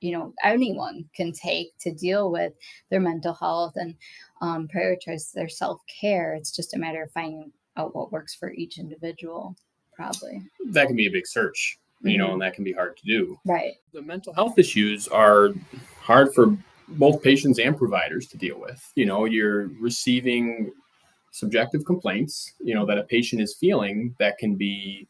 [0.00, 2.52] you know anyone can take to deal with
[2.90, 3.94] their mental health and
[4.40, 6.34] um, prioritize their self-care.
[6.34, 9.56] It's just a matter of finding out what works for each individual
[9.94, 10.42] probably.
[10.66, 12.26] That can be a big search you mm-hmm.
[12.26, 13.38] know and that can be hard to do.
[13.44, 13.74] Right.
[13.92, 15.50] The mental health issues are
[16.00, 16.56] hard for
[16.90, 18.92] both patients and providers to deal with.
[18.94, 20.72] You know, you're receiving
[21.30, 25.06] subjective complaints, you know, that a patient is feeling that can be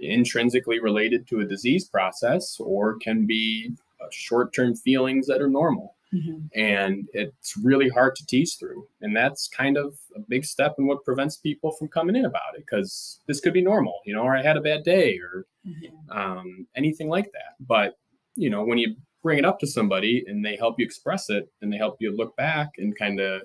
[0.00, 3.72] intrinsically related to a disease process or can be
[4.10, 5.94] short term feelings that are normal.
[6.12, 6.46] Mm-hmm.
[6.58, 8.86] And it's really hard to tease through.
[9.02, 12.54] And that's kind of a big step in what prevents people from coming in about
[12.56, 15.44] it because this could be normal, you know, or I had a bad day or
[15.66, 16.18] mm-hmm.
[16.18, 17.56] um, anything like that.
[17.60, 17.98] But
[18.36, 21.50] you know, when you bring it up to somebody and they help you express it
[21.60, 23.42] and they help you look back and kind of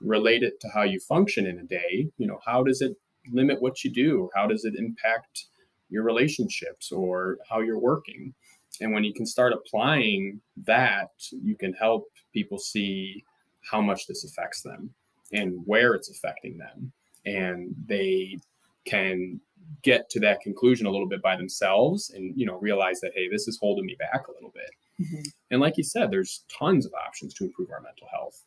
[0.00, 2.96] relate it to how you function in a day, you know, how does it
[3.32, 4.28] limit what you do?
[4.34, 5.46] How does it impact
[5.88, 8.34] your relationships or how you're working?
[8.80, 13.24] And when you can start applying that, you can help people see
[13.70, 14.90] how much this affects them
[15.32, 16.92] and where it's affecting them.
[17.24, 18.38] And they
[18.84, 19.40] can
[19.82, 23.28] get to that conclusion a little bit by themselves and you know realize that hey
[23.28, 25.22] this is holding me back a little bit mm-hmm.
[25.50, 28.42] and like you said there's tons of options to improve our mental health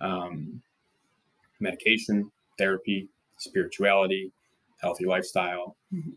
[0.00, 0.60] um,
[1.60, 3.08] medication therapy
[3.38, 4.30] spirituality
[4.80, 6.10] healthy lifestyle mm-hmm.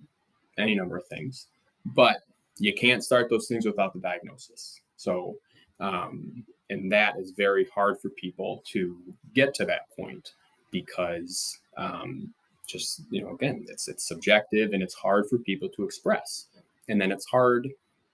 [0.57, 1.47] any number of things
[1.85, 2.17] but
[2.57, 5.35] you can't start those things without the diagnosis so
[5.79, 8.97] um, and that is very hard for people to
[9.33, 10.33] get to that point
[10.71, 12.33] because um,
[12.65, 16.45] just you know again it's it's subjective and it's hard for people to express
[16.87, 17.69] and then it's hard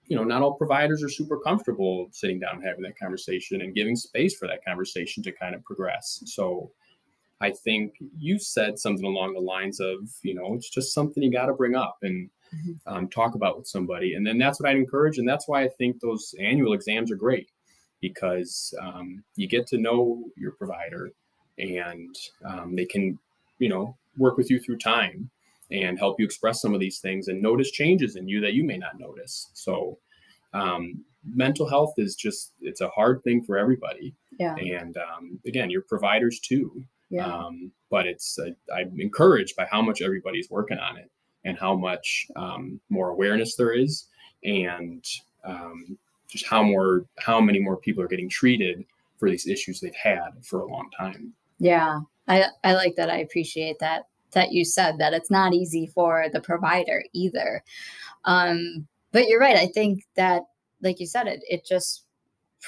[0.08, 3.76] you know not all providers are super comfortable sitting down and having that conversation and
[3.76, 6.22] giving space for that conversation to kind of progress.
[6.26, 6.72] So
[7.39, 11.32] i think you said something along the lines of you know it's just something you
[11.32, 12.93] got to bring up and mm-hmm.
[12.93, 14.15] um, talk about with somebody.
[14.15, 17.15] And then that's what i'd encourage and that's why i think those annual exams are
[17.15, 17.50] great
[18.02, 21.12] because um, you get to know your provider
[21.58, 22.15] and
[22.46, 23.17] um, they can
[23.60, 25.30] you know work with you through time
[25.72, 28.64] and help you express some of these things and notice changes in you that you
[28.64, 29.50] may not notice.
[29.54, 29.98] So,
[30.54, 31.04] um,
[31.36, 34.14] mental health is just it's a hard thing for everybody.
[34.40, 34.56] Yeah.
[34.56, 36.84] And um, again, your providers too.
[37.10, 37.26] Yeah.
[37.26, 41.10] Um, but it's uh, I'm encouraged by how much everybody's working on it
[41.46, 44.08] and how much um, more awareness there is
[44.44, 45.04] and
[45.46, 45.98] um,
[46.30, 48.86] just how more how many more people are getting treated
[49.18, 51.34] for these issues they've had for a long time.
[51.60, 52.00] Yeah.
[52.28, 53.10] I, I like that.
[53.10, 57.63] I appreciate that that you said that it's not easy for the provider either.
[58.26, 59.56] Um, but you're right.
[59.56, 60.44] I think that,
[60.82, 62.04] like you said, it it just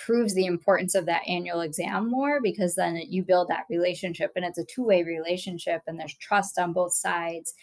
[0.06, 4.45] proves the importance of that annual exam more because then you build that relationship and
[4.45, 7.54] it's a two-way relationship and there's trust on both sides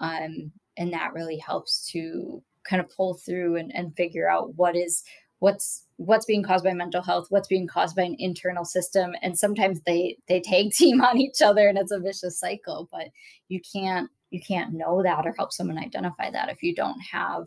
[0.00, 4.76] um, and that really helps to kind of pull through and, and figure out what
[4.76, 5.02] is
[5.44, 9.14] what's what's being caused by mental health what's being caused by an internal system.
[9.20, 13.08] And sometimes they they tag team on each other and it's a vicious cycle but
[13.48, 17.44] you can't you can't know that or help someone identify that if you don't have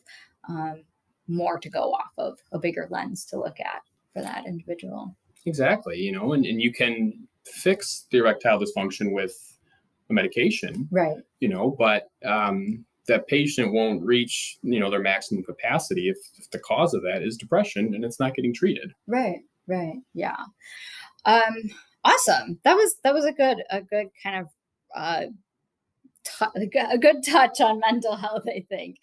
[0.47, 0.83] um,
[1.27, 3.81] more to go off of a bigger lens to look at
[4.13, 5.15] for that individual.
[5.47, 9.57] Exactly you know and, and you can fix the erectile dysfunction with
[10.11, 11.17] a medication right.
[11.39, 16.49] you know but um that patient won't reach you know their maximum capacity if, if,
[16.51, 18.91] the cause of that is depression and it's not getting treated.
[19.07, 20.37] Right right yeah.
[21.25, 21.55] Um
[22.03, 22.59] awesome.
[22.63, 24.47] That was that was a good a good kind of
[24.95, 25.25] uh
[26.55, 28.97] a good touch on mental health i think.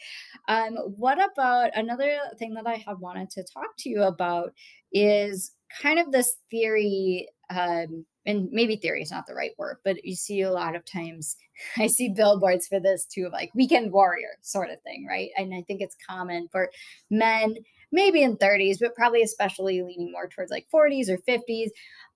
[0.48, 4.52] Um what about another thing that i have wanted to talk to you about
[4.92, 10.04] is kind of this theory um and maybe theory is not the right word, but
[10.04, 11.36] you see a lot of times,
[11.76, 15.30] I see billboards for this too, like weekend warrior sort of thing, right?
[15.36, 16.70] And I think it's common for
[17.10, 17.56] men,
[17.92, 21.68] maybe in 30s, but probably especially leaning more towards like 40s or 50s.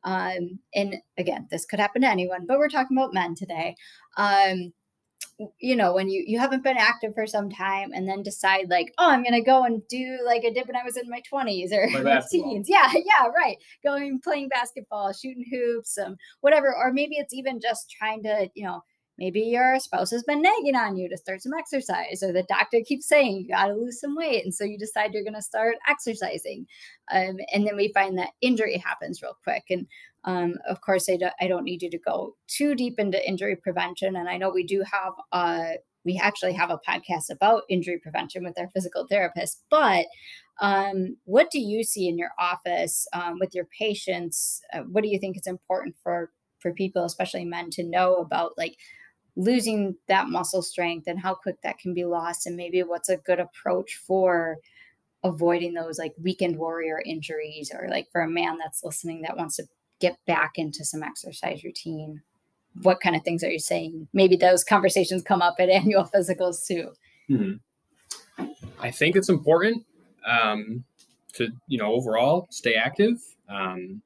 [0.05, 3.75] Um, and again, this could happen to anyone, but we're talking about men today.
[4.16, 4.73] Um,
[5.61, 8.92] you know when you you haven't been active for some time and then decide like
[8.98, 11.72] oh i'm gonna go and do like I did when i was in my 20s
[11.72, 11.87] or
[12.31, 12.68] teens.
[12.68, 13.57] Yeah yeah right.
[13.85, 18.64] Going playing basketball shooting hoops um whatever or maybe it's even just trying to you
[18.64, 18.83] know
[19.18, 22.81] maybe your spouse has been nagging on you to start some exercise or the doctor
[22.87, 25.42] keeps saying you got to lose some weight and so you decide you're going to
[25.42, 26.66] start exercising
[27.11, 29.87] um, and then we find that injury happens real quick and
[30.29, 33.57] um, of course I, do, I don't need you to go too deep into injury
[33.57, 35.73] prevention and i know we do have uh,
[36.05, 40.07] we actually have a podcast about injury prevention with our physical therapist but
[40.61, 44.61] um, what do you see in your office um, with your patients?
[44.73, 48.51] Uh, what do you think is important for for people especially men to know about
[48.59, 48.75] like
[49.37, 53.17] losing that muscle strength and how quick that can be lost and maybe what's a
[53.19, 54.57] good approach for
[55.23, 59.55] avoiding those like weekend warrior injuries or like for a man that's listening that wants
[59.55, 59.62] to
[60.01, 62.23] get back into some exercise routine
[62.83, 66.67] what kind of things are you saying maybe those conversations come up at annual physicals
[66.67, 66.91] too
[67.31, 68.45] mm-hmm.
[68.81, 69.85] i think it's important
[70.27, 70.85] um,
[71.33, 74.03] to you know overall stay active um,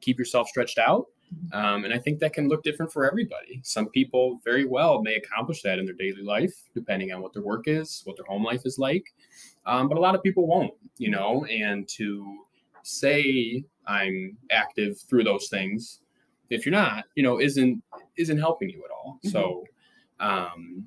[0.00, 1.06] keep yourself stretched out
[1.52, 3.60] um, and I think that can look different for everybody.
[3.62, 7.42] Some people very well may accomplish that in their daily life, depending on what their
[7.42, 9.04] work is, what their home life is like.
[9.66, 12.38] Um, but a lot of people won't, you know, and to
[12.88, 16.00] say I'm active through those things,
[16.50, 17.82] if you're not, you know, isn't
[18.16, 19.18] isn't helping you at all.
[19.24, 19.28] Mm-hmm.
[19.28, 19.64] So
[20.20, 20.84] um,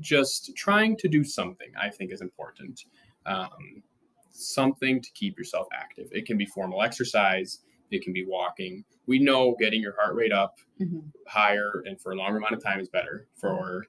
[0.00, 2.84] just trying to do something, I think, is important.
[3.26, 3.82] Um,
[4.30, 6.08] something to keep yourself active.
[6.12, 8.84] It can be formal exercise, it can be walking.
[9.06, 11.02] We know getting your heart rate up Mhm.
[11.26, 13.86] higher and for a longer amount of time is better for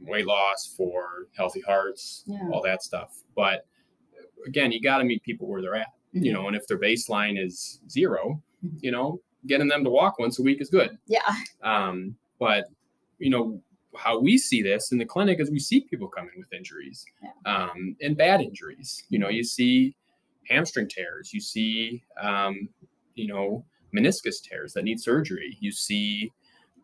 [0.00, 2.48] weight loss, for healthy hearts, Yeah.
[2.52, 3.22] all that stuff.
[3.34, 3.66] But
[4.46, 7.38] again, you got to meet people where they're at, you know, and if their baseline
[7.42, 8.78] is 0 Mhm.
[8.82, 10.98] you know, getting them to walk once a week is good.
[11.06, 11.20] Yeah.
[11.62, 12.64] Um, but
[13.18, 13.62] you know
[13.96, 17.32] how we see this in the clinic is we see people coming with injuries Yeah.
[17.70, 19.04] um, and bad injuries.
[19.08, 19.94] You know, you see
[20.48, 22.68] hamstring tears, you see um,
[23.14, 26.32] you know meniscus tears that need surgery, you see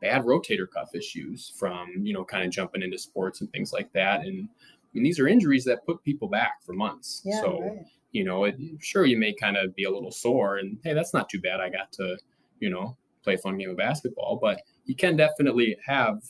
[0.01, 3.93] bad rotator cuff issues from you know kind of jumping into sports and things like
[3.93, 4.21] that.
[4.21, 7.23] And I mean, these are injuries that put people back for months.
[7.25, 7.41] Yeah.
[7.41, 7.87] so right.
[8.15, 11.13] You know, it, sure you may kind of be a little sore and hey, that's
[11.13, 11.61] not too bad.
[11.61, 12.17] I got to,
[12.61, 16.23] you know, play a fun game of basketball, but you can definitely have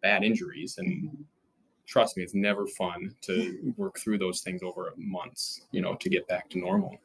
[0.00, 1.24] bad injuries and Mhm.
[1.86, 6.08] trust me, it's never fun to work through those things over months, you know, to
[6.08, 6.96] get back to normal.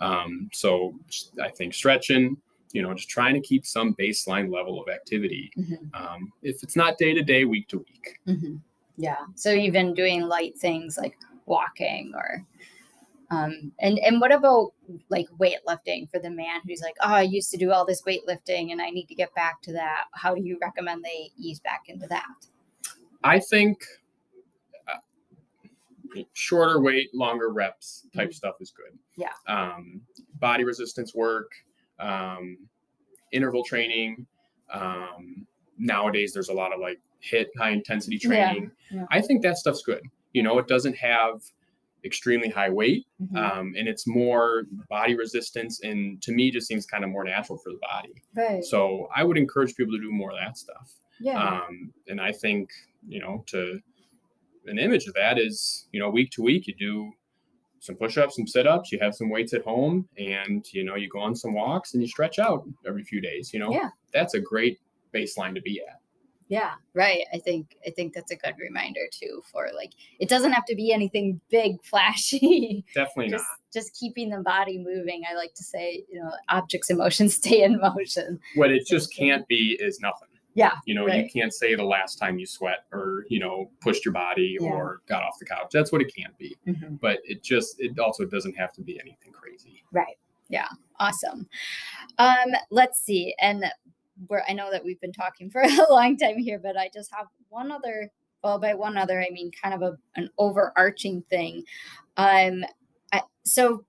[0.00, 0.98] Um, so
[1.40, 2.36] I think stretching,
[2.72, 5.52] you know, just trying to keep some baseline level of activity.
[5.56, 5.94] Mhm.
[5.94, 8.18] Um, if it's not day to day, week to week.
[8.26, 8.60] Mhm.
[8.96, 9.24] Yeah.
[9.36, 12.44] So even doing light things like walking or
[13.30, 14.72] um and and what about
[15.10, 18.72] like weightlifting for the man who's like, oh, I used to do all this weightlifting
[18.72, 20.04] and I need to get back to that.
[20.12, 22.24] How do you recommend they ease back into that?
[23.22, 23.78] I think
[24.88, 24.98] uh,
[26.32, 28.34] shorter weight, longer reps type Mhm.
[28.34, 28.98] stuff is good.
[29.16, 29.32] Yeah.
[29.46, 30.00] Um,
[30.40, 31.52] body resistance work,
[31.98, 32.56] um,
[33.32, 34.26] interval training.
[34.72, 38.70] Um, nowadays, there's a lot of like HIIT high intensity Yeah, training.
[38.90, 39.04] yeah.
[39.10, 40.02] I think that stuff's good.
[40.32, 41.42] You know, it doesn't have
[42.08, 43.36] extremely high weight, Mhm.
[43.36, 47.58] um, and it's more body resistance, and to me, just seems kind of more natural
[47.58, 48.14] for the body.
[48.34, 48.64] right.
[48.64, 50.86] So I would encourage people to do more of that stuff.
[51.20, 51.38] yeah.
[51.62, 52.70] Um, and I think,
[53.08, 53.80] you know, to
[54.66, 57.12] an image of that is, you know, week to week, you do
[57.80, 60.94] some push ups, some sit ups, you have some weights at home, and, you know,
[60.96, 63.52] you go on some walks and you stretch out every few days.
[63.52, 63.90] You know, Yeah.
[64.12, 64.78] that's a great
[65.14, 65.97] baseline to be at.
[66.48, 67.24] Yeah, right.
[67.34, 70.74] I think I think that's a good reminder too for like it doesn't have to
[70.74, 72.84] be anything big, flashy.
[72.94, 73.72] Definitely just not.
[73.72, 75.22] just keeping the body moving.
[75.30, 78.40] I like to say, you know, objects in motion stay in motion.
[78.54, 80.28] What it just can't be is nothing.
[80.54, 84.04] Yeah, You know, you can't say the last time you sweat or, you know, pushed
[84.04, 84.70] your body Yeah.
[84.70, 85.68] or got off the couch.
[85.72, 86.56] That's what it can't be.
[87.00, 89.84] But it just, it also doesn't have to be anything crazy.
[89.92, 90.16] Right.
[90.48, 90.66] Yeah.
[90.98, 91.48] Awesome.
[92.18, 93.36] Um, let's see.
[93.40, 93.66] And
[94.28, 97.12] we're I know that we've been talking for a long time here, but I just
[97.14, 98.10] have one other
[98.42, 101.64] well by one other I mean kind of a an overarching thing.
[102.16, 102.64] Um
[103.12, 103.84] I, so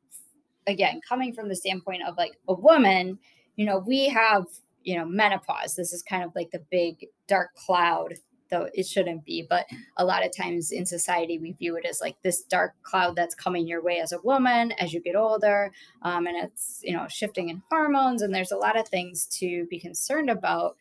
[0.67, 3.17] again, coming from the standpoint of like a woman,
[3.55, 4.45] you know, we have,
[4.83, 5.75] you know, menopause.
[5.75, 8.13] This is kind of like the big dark cloud
[8.49, 9.65] though it shouldn't be but
[9.97, 13.35] a lot of times in society we view it as like this dark cloud that's
[13.35, 17.07] coming your way as a woman as you get older um, and it's you know
[17.09, 20.75] shifting in hormones and there's a lot of things to be concerned about.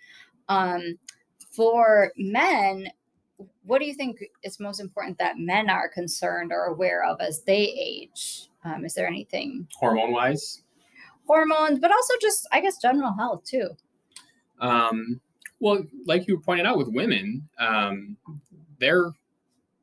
[0.48, 0.98] Um,
[1.50, 2.88] for men
[3.64, 7.42] what do you think is most important that men are concerned or aware of as
[7.42, 8.48] they age?
[8.64, 9.68] Um, is there anything?
[9.76, 10.62] Hormone wise,
[11.26, 13.70] hormones but also just i guess general health too.
[14.60, 15.20] Um,
[15.60, 18.16] well, like you pointed out with women, um,
[18.78, 19.10] their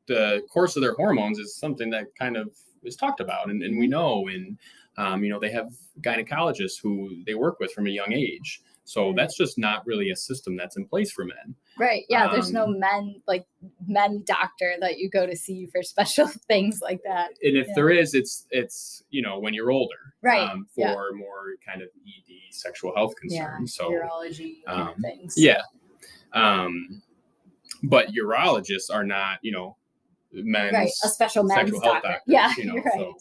[0.06, 3.78] the course of their hormones is something that kind of is talked about, and, and
[3.78, 4.58] we know, and
[4.96, 8.62] um, you know, they have gynecologists who they work with from a young age.
[8.88, 9.16] So Right.
[9.16, 11.54] that's just not really a system that's in place for men.
[11.78, 13.44] right yeah there's no Um, men like
[13.86, 17.72] men doctor that you go to see for special things like that And if Yeah.
[17.74, 20.92] there is, it's it's you know when you're older, Right, Um, yeah.
[20.94, 23.74] for more kind of ED sexual health concerns.
[23.74, 25.60] so urology um, things Yeah.
[26.32, 27.02] Um,
[27.82, 29.76] but urologists are not, you know,
[30.32, 30.72] men.
[30.74, 32.22] right a special men's doctor doctors.
[32.26, 33.16] yeah you know, right so.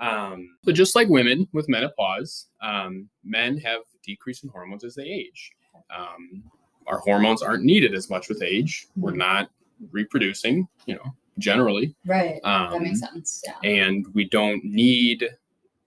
[0.00, 5.04] Um, but just like women with menopause, um, men have decrease in hormones as they
[5.04, 5.52] age.
[5.96, 6.42] Um,
[6.86, 8.88] our hormones aren't needed as much with age.
[8.96, 9.16] We're Mhm.
[9.18, 9.50] not
[9.92, 11.94] reproducing, you know, generally.
[12.06, 15.28] right Um, that makes sense yeah and we don't need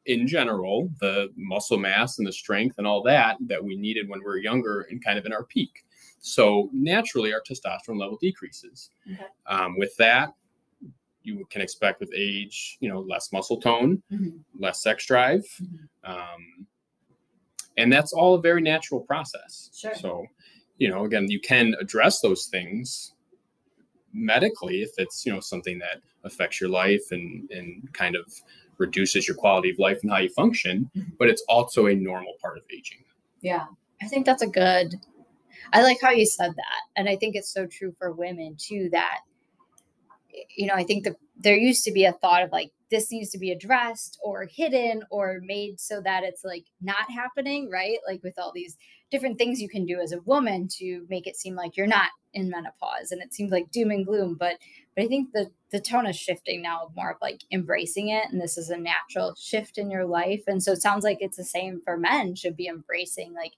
[0.05, 4.19] in general the muscle mass and the strength and all that that we needed when
[4.19, 5.83] we were younger and kind of in our peak
[6.19, 9.25] so naturally our testosterone level decreases Okay.
[9.47, 10.33] um, with that
[11.23, 14.39] you can expect with age you know less muscle tone Mhm.
[14.57, 15.89] less sex drive Mhm.
[16.11, 16.65] um,
[17.77, 19.93] and that's all a very natural process Sure.
[19.95, 20.25] so
[20.77, 23.13] you know again you can address those things
[24.13, 28.25] medically if it's you know something that affects your life and and kind of
[28.77, 31.17] reduces your quality of life and how you function Mhm.
[31.17, 33.03] but it's also a normal part of aging
[33.41, 33.65] Yeah,
[34.01, 34.95] I think that's a good.
[35.73, 38.89] I like how you said that, and I think it's so true for women too.
[38.91, 39.19] That
[40.55, 43.29] you know, I think that there used to be a thought of like this needs
[43.31, 47.97] to be addressed or hidden or made so that it's like not happening, right?
[48.05, 48.77] Like with all these
[49.09, 52.09] different things you can do as a woman to make it seem like you're not
[52.33, 54.57] in menopause and it seems like doom and gloom, but
[54.95, 58.41] but I think the the tone is shifting now more of like embracing it and
[58.41, 61.45] this is a natural shift in your life and so it sounds like it's the
[61.45, 63.53] same for men should be embracing like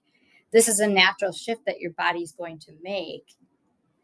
[0.52, 3.34] this is a natural shift that your body's going to make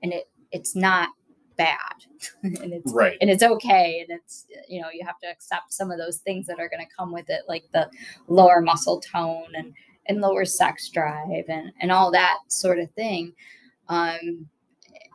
[0.03, 1.11] and it it's not
[1.65, 1.97] bad.
[2.63, 3.17] And it's right.
[3.21, 3.89] and it's okay.
[4.01, 6.85] And it's you know you have to accept some of those things that are going
[6.87, 7.85] to come with it like the
[8.29, 9.73] lower muscle tone and
[10.07, 13.33] and lower sex drive and and all that sort of thing.
[13.89, 14.49] Um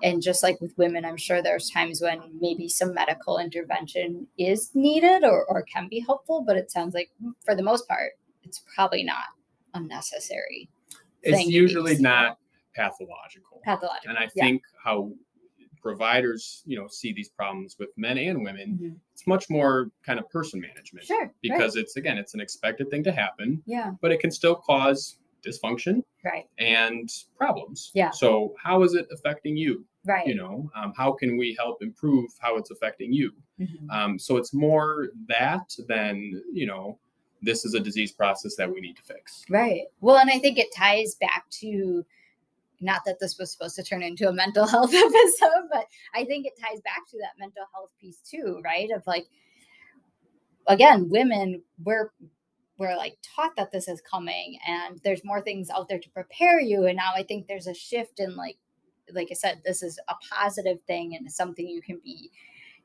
[0.04, 4.72] and just like with women i'm sure there's times when maybe some medical intervention is
[4.74, 7.10] needed or, or can be helpful but it sounds like
[7.46, 8.12] for the most part
[8.44, 9.28] it's probably not
[9.74, 10.68] unnecessary
[11.24, 12.38] it's thing to be usually not
[12.76, 13.62] pathological.
[13.64, 14.44] Pathological and i Yeah.
[14.46, 14.98] think how
[15.90, 18.96] providers you know see these problems with men and women Mhm.
[19.14, 21.32] it's much more kind of person management sure right.
[21.44, 25.20] because it's again it's an expected thing to happen yeah but it can still cause
[25.46, 27.08] dysfunction right and
[27.38, 28.10] problems Yeah.
[28.10, 32.32] so how is it affecting you right you know um, how can we help improve
[32.40, 33.88] how it's affecting you Mhm.
[33.98, 36.98] um, so it's more that than you know
[37.44, 39.84] this is a disease process that we need to fix Right.
[40.02, 42.04] Well, and I think it ties back to
[42.82, 46.46] not that this was supposed to turn into a mental health episode, but I think
[46.46, 48.90] it ties back to that mental health piece too, right?
[48.92, 49.28] Of like
[50.68, 52.12] again, women we're
[52.78, 56.60] we're like taught that this is coming and there's more things out there to prepare
[56.60, 58.58] you and now I think there's a shift in like
[59.14, 62.32] like I said this is a positive thing and something you can be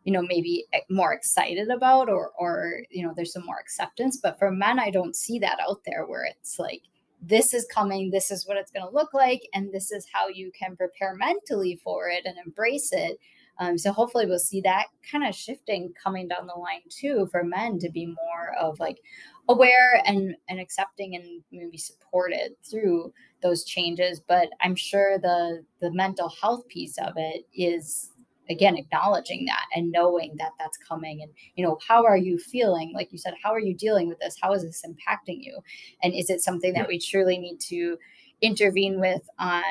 [0.05, 4.39] you know maybe more excited about or or you know there's some more acceptance but
[4.39, 6.83] for men i don't see that out there where it's like
[7.23, 10.29] this is coming this is what it's going to look like and this is how
[10.29, 13.19] you can prepare mentally for it and embrace it.
[13.59, 17.45] Um, so hopefully we'll see that kind of shifting coming down the line too for
[17.45, 19.01] men to be more of like
[19.49, 23.13] aware and and accepting and maybe supported through
[23.43, 24.21] those changes.
[24.21, 28.13] But i'm sure the the mental health piece of it is
[28.51, 32.93] again acknowledging that and knowing that that's coming and you know how are you feeling?
[32.95, 34.37] Like you said how are you dealing with this?
[34.41, 35.59] How is this impacting you?
[36.03, 37.97] And is it something that we truly need to
[38.43, 39.63] intervene with on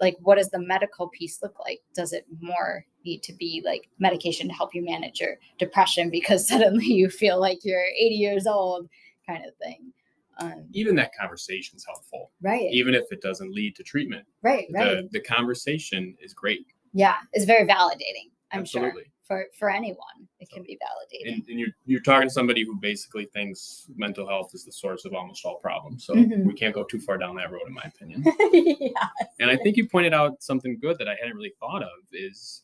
[0.00, 1.80] like what does the medical piece look like?
[1.94, 6.48] Does it more need to be like medication to help you manage your depression because
[6.48, 8.88] suddenly you feel like you're 80 years old
[9.26, 9.92] kind of thing?
[10.38, 12.30] Um, even that conversation is helpful.
[12.40, 12.70] Right.
[12.72, 15.10] Even if it doesn't lead to treatment right right.
[15.12, 20.26] the, the conversation is great yeah it's very validating i'm sure absolutely for for anyone
[20.40, 24.26] it can be validating and, and you're you're talking to somebody who basically thinks mental
[24.26, 26.44] health is the source of almost all problems so Mhm.
[26.44, 29.76] we can't go too far down that road in my opinion yeah and i think
[29.76, 32.62] you pointed out something good that i hadn't really thought of is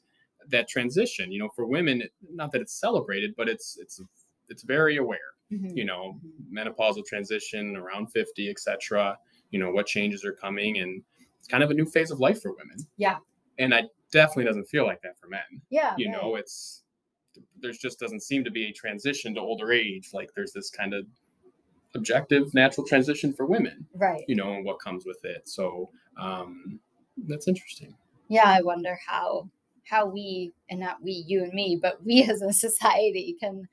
[0.49, 2.03] that transition you know for women
[2.33, 4.01] not that it's celebrated but it's it's
[4.49, 5.19] it's very aware
[5.53, 5.77] Mhm.
[5.77, 6.19] you know
[6.53, 9.17] menopausal transition around 50 etc
[9.53, 11.01] you know what changes are coming and
[11.39, 13.19] it's kind of a new phase of life for women Yeah.
[13.61, 13.85] and i
[14.17, 15.41] definitely doesn't feel like that for men.
[15.71, 16.23] Yeah you right.
[16.23, 16.83] know it's
[17.61, 20.11] there's just doesn't seem to be a transition to older age.
[20.15, 21.07] Like there's this kind of
[21.95, 24.25] objective natural transition for women right.
[24.29, 25.49] you know and what comes with it.
[25.49, 26.81] So um
[27.29, 27.95] that's interesting.
[28.29, 29.49] Yeah i wonder how
[29.85, 33.69] how we and not we you and me but we as a society can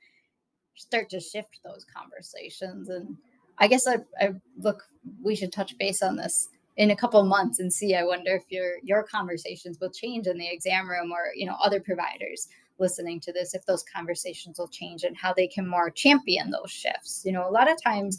[0.76, 2.88] start to shift those conversations.
[2.90, 3.16] And
[3.58, 4.82] i guess i, I look
[5.22, 8.42] we should touch base on this in a couple months and see i wonder if
[8.50, 12.48] your your conversations will change in the exam room or you know other providers
[12.78, 16.70] listening to this if those conversations will change and how they can more champion those
[16.70, 18.18] shifts you know a lot of times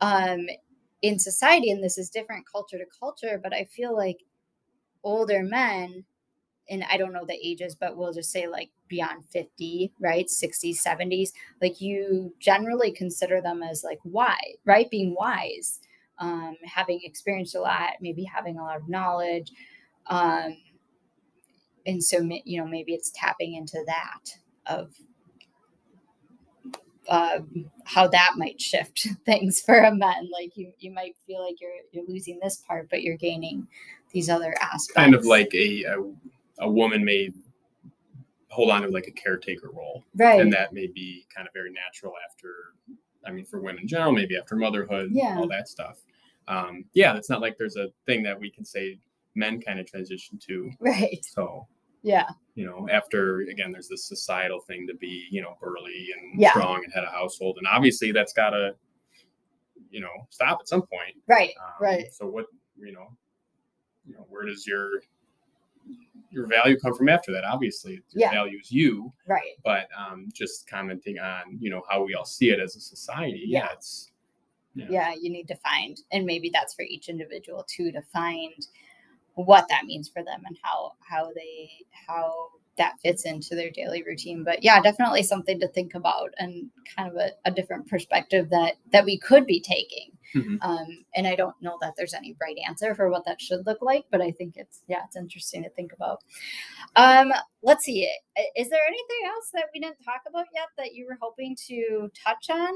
[0.00, 0.46] um
[1.00, 4.18] in society and this is different culture to culture but i feel like
[5.04, 6.04] older men
[6.70, 10.26] and I don't know the ages, but we'll just say like beyond 50, right?
[10.26, 14.88] 60s, 70s, like you generally consider them as like wise, right?
[14.90, 15.80] Being wise,
[16.22, 19.50] um, having experienced a lot, maybe having a lot of knowledge.
[20.06, 20.56] Um,
[21.84, 24.20] and so, you know, maybe it's tapping into that
[24.66, 24.94] of
[27.08, 27.40] uh,
[27.84, 30.30] how that might shift things for a man.
[30.32, 33.66] Like you, you might feel like you're you're losing this part, but you're gaining
[34.12, 34.92] these other aspects.
[34.94, 35.96] kind of like a, a
[36.60, 37.30] a woman may
[38.48, 41.72] hold on to like a caretaker role right, and that may be kind of very
[41.72, 42.48] natural after
[43.26, 45.38] i mean for women in general maybe after motherhood Yeah.
[45.38, 45.96] all that stuff
[46.48, 48.98] um yeah it's not like there's a thing that we can say
[49.34, 51.66] men kind of transition to right, so
[52.04, 56.40] yeah, you know after again there's this societal thing to be you know burly and
[56.40, 56.50] Yeah.
[56.50, 58.74] strong and head a household and obviously that's got to
[59.90, 62.12] you know stop at some point right, um, right.
[62.12, 63.16] so what you know
[64.04, 65.02] you know where does your
[66.30, 67.44] your value come from after that.
[67.44, 68.30] Obviously, your Yeah.
[68.30, 69.52] value is you, Right.
[69.64, 73.42] but um, just commenting on you know how we all see it as a society.
[73.44, 73.64] Yeah.
[73.66, 74.11] Yeah, it's
[74.74, 74.86] Yeah.
[74.90, 78.66] yeah you need to find and maybe that's for each individual too to find
[79.34, 81.70] what that means for them and how how they
[82.06, 82.48] how
[82.78, 87.10] that fits into their daily routine but yeah definitely something to think about and kind
[87.10, 90.56] of a, a different perspective that that we could be taking Mhm.
[90.62, 93.82] um and i don't know that there's any right answer for what that should look
[93.82, 96.22] like but i think it's yeah it's interesting to think about
[96.96, 98.04] um let's see
[98.56, 102.10] is there anything else that we didn't talk about yet that you were hoping to
[102.24, 102.72] touch on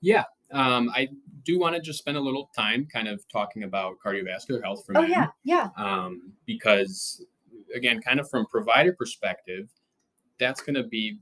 [0.00, 0.24] yeah.
[0.50, 1.08] Um, I
[1.48, 4.96] do want to just spend a little time kind of talking about cardiovascular health for
[4.98, 5.10] oh men.
[5.10, 7.24] yeah yeah um, because
[7.74, 9.70] again kind of from provider perspective
[10.38, 11.18] that's going to be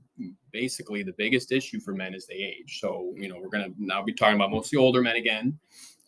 [0.51, 3.73] basically the biggest issue for men as they age so you know we're going to
[3.77, 5.57] now be talking about mostly older men again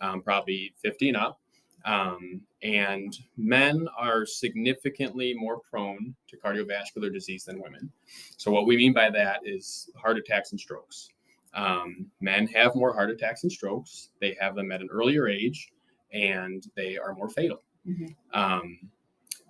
[0.01, 1.39] um, probably 50 and up
[1.85, 7.89] um, and men are significantly more prone to cardiovascular disease than women
[8.35, 11.09] so what we mean by that is heart attacks and strokes
[11.53, 15.69] um, men have more heart attacks and strokes they have them at an earlier age
[16.13, 18.15] and they are more fatal Mhm.
[18.33, 18.77] um,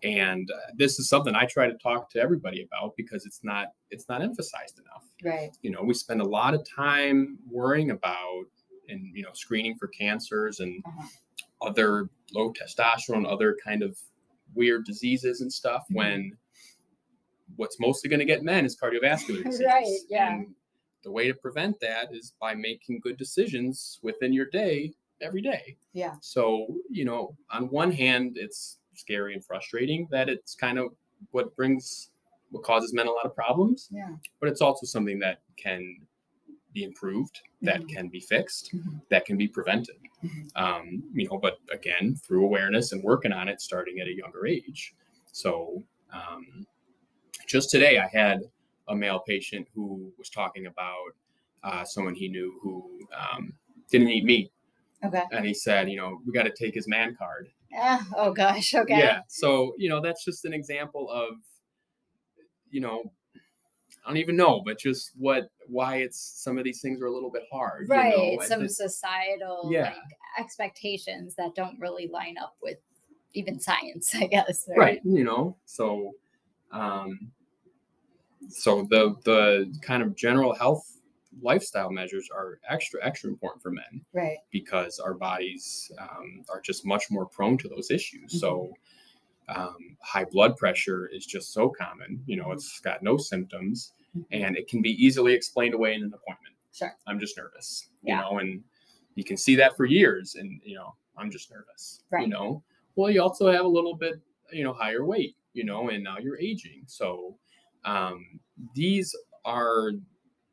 [0.03, 3.67] and uh, this is something I try to talk to everybody about because it's not
[3.91, 5.03] it's not emphasized enough.
[5.23, 8.45] right You know, we spend a lot of time worrying about
[8.87, 11.07] and you know screening for cancers and Uh-huh.
[11.61, 13.97] other low testosterone, other kind of
[14.55, 15.83] weird diseases and stuff.
[15.91, 15.95] Mhm.
[15.95, 16.37] When
[17.57, 19.65] what's mostly going to get men is cardiovascular disease.
[19.65, 20.33] Right, yeah.
[20.33, 20.55] And
[21.03, 25.75] the way to prevent that is by making good decisions within your day every day.
[25.93, 30.93] yeah So, you know, on one hand, it's scary and frustrating that it's kind of
[31.31, 32.09] what brings,
[32.51, 35.95] what causes men a lot of problems, yeah but it's also something that can
[36.73, 37.89] be improved, that Mhm.
[37.89, 39.01] can be fixed, Mhm.
[39.09, 39.97] that can be prevented.
[40.23, 40.51] Mhm.
[40.55, 44.45] Um, you know, but again, through awareness and working on it starting at a younger
[44.45, 44.93] age.
[45.31, 45.83] So,
[46.13, 46.65] um,
[47.47, 48.41] just today, I had
[48.89, 51.15] a male patient who was talking about
[51.63, 53.53] uh, someone he knew who um,
[53.89, 54.51] didn't eat meat
[55.03, 57.49] okay and he said, you know, we got to take his man card.
[57.75, 59.21] Ah, oh gosh okay Yeah.
[59.27, 61.35] So, you know, that's just an example of,
[62.69, 63.03] you know,
[64.05, 67.13] I don't even know, but just what, why it's some of these things are a
[67.13, 67.83] little bit hard.
[67.83, 69.83] you right know, some societal Yeah.
[69.83, 69.95] like
[70.39, 72.77] expectations that don't really line up with
[73.33, 75.01] even science i guess right.
[75.03, 76.13] You know, so,
[76.71, 77.31] um,
[78.47, 80.97] so the, the kind of general health
[81.41, 84.01] lifestyle measures are extra, extra important for men.
[84.13, 88.39] right because our bodies um, are just much more prone to those issues.
[88.39, 88.73] So,
[89.47, 92.21] um, high blood pressure is just so common.
[92.27, 94.25] You know, it's got no symptoms Mhm.
[94.31, 96.55] and it can be easily explained away in an appointment.
[96.71, 98.17] sure I'm just nervous, Yeah.
[98.17, 98.63] you know, and
[99.15, 100.35] you can see that for years.
[100.35, 102.21] And, you know, I'm just nervous, Right.
[102.23, 102.63] you know.
[102.95, 104.19] Well, you also have a little bit,
[104.51, 106.83] you know, higher weight, you know, and now you're aging.
[106.87, 107.37] So,
[107.85, 108.39] um,
[108.75, 109.15] these
[109.45, 109.91] are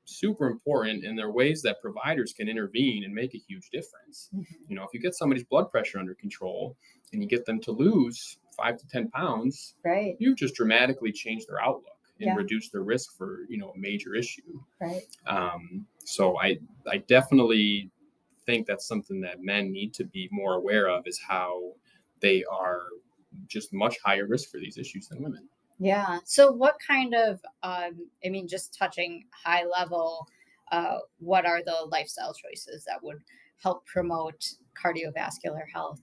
[0.04, 4.30] super important and they're ways that providers can intervene and make a huge difference.
[4.34, 4.46] Mhm.
[4.68, 6.76] You know, if you get somebody's blood pressure under control
[7.12, 11.48] and you get them to lose five to 10 pounds, right you've just dramatically changed
[11.48, 12.34] their outlook and Yeah.
[12.36, 14.62] reduced their risk for, you know, a major issue.
[14.80, 17.90] right Um, so I, I definitely
[18.44, 21.74] think that's something that men need to be more aware of is how
[22.20, 22.82] they are
[23.48, 25.48] just much higher risk for these issues than women.
[25.78, 30.26] Yeah so what kind of um i mean just touching high level
[30.72, 33.20] uh what are the lifestyle choices that would
[33.62, 36.00] help promote cardiovascular health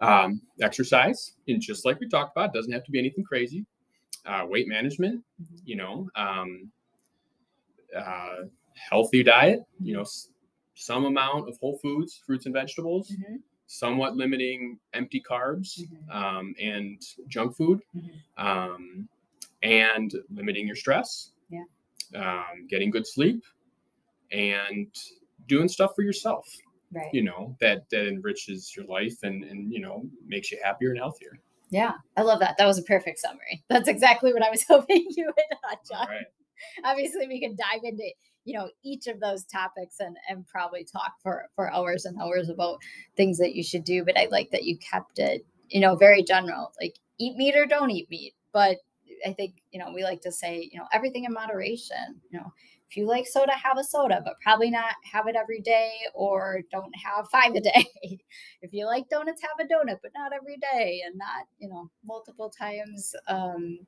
[0.00, 3.64] Um, exercise, and just like we talked about, doesn't have to be anything crazy.
[4.26, 5.60] Uh, weight management, Mhm.
[5.64, 6.70] you know, um,
[7.96, 10.28] uh, healthy diet, you know, s-
[10.74, 13.42] some amount of whole foods, fruits and vegetables, Mhm.
[13.66, 16.14] Somewhat limiting empty carbs Mhm.
[16.14, 18.10] um, and junk food, Mhm.
[18.36, 19.08] um,
[19.62, 21.32] and limiting your stress.
[21.50, 21.64] Yeah.
[22.14, 23.42] Um, getting good sleep,
[24.32, 24.94] and
[25.46, 26.48] doing stuff for yourself
[26.92, 30.90] right you know that that enriches your life and and you know makes you happier
[30.90, 31.38] and healthier
[31.70, 32.56] Yeah, I love that.
[32.58, 33.64] That was a perfect summary.
[33.68, 36.06] That's exactly what I was hoping you would touch on.
[36.08, 36.26] right
[36.84, 38.08] Obviously, we could dive into
[38.46, 42.48] you know each of those topics and and probably talk for for hours and hours
[42.48, 42.78] about
[43.16, 44.04] things that you should do.
[44.04, 47.66] But I like that you kept it you know very general, like eat meat or
[47.66, 48.34] don't eat meat.
[48.52, 48.78] But
[49.26, 52.20] I think you know we like to say you know everything in moderation.
[52.30, 52.52] You know.
[52.88, 56.60] If you like soda, have a soda, but probably not have it every day or
[56.70, 57.84] don't have five a day.
[58.62, 61.90] if you like donuts, have a donut, but not every day and not, you know,
[62.04, 63.80] multiple times um,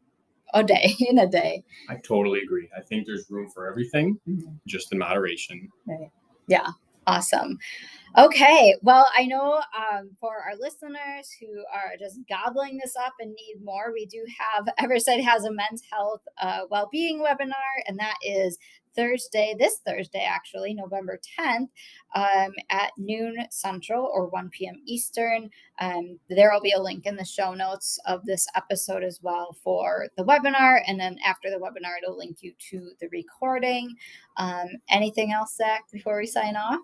[0.55, 1.62] a day in a day.
[1.88, 2.68] i totally agree.
[2.76, 4.55] I think there's room for everything mm-hmm.
[4.66, 5.68] just in moderation.
[6.46, 6.68] Yeah,
[7.07, 7.59] awesome.
[8.18, 13.30] Okay, well, I know um, for our listeners who are just gobbling this up and
[13.30, 17.52] need more, we do have Eversight has a men's health uh, well-being webinar,
[17.86, 18.58] and that is
[18.96, 21.68] Thursday, this Thursday, actually, November 10th,
[22.16, 24.82] um, at noon Central or 1 p.m.
[24.84, 25.48] Eastern.
[25.80, 29.54] Um, there will be a link in the show notes of this episode as well
[29.62, 30.80] for the webinar.
[30.88, 33.94] And then after the webinar, it'll link you to the recording.
[34.38, 36.80] Um, anything else, Zach, before we sign off?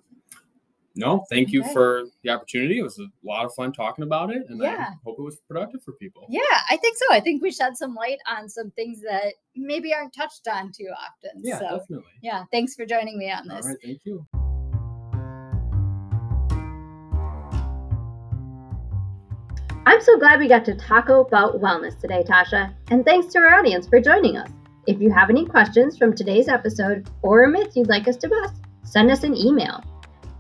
[0.96, 2.78] No, thank you for the opportunity.
[2.78, 4.90] It was a lot of fun talking about it, and yeah.
[4.90, 6.26] I hope it was productive for people.
[6.28, 6.40] Yeah,
[6.70, 7.06] I think so.
[7.10, 10.88] I think we shed some light on some things that maybe aren't touched on too
[10.92, 11.40] often.
[11.42, 12.12] Yeah, so, definitely.
[12.22, 13.64] Yeah, thanks for joining me on this.
[13.64, 14.24] All right, thank you.
[19.86, 23.58] I'm so glad we got to talk about wellness today, Tasha, and thanks to our
[23.58, 24.48] audience for joining us.
[24.86, 28.28] If you have any questions from today's episode or a myth you'd like us to
[28.28, 29.82] bust, send us an email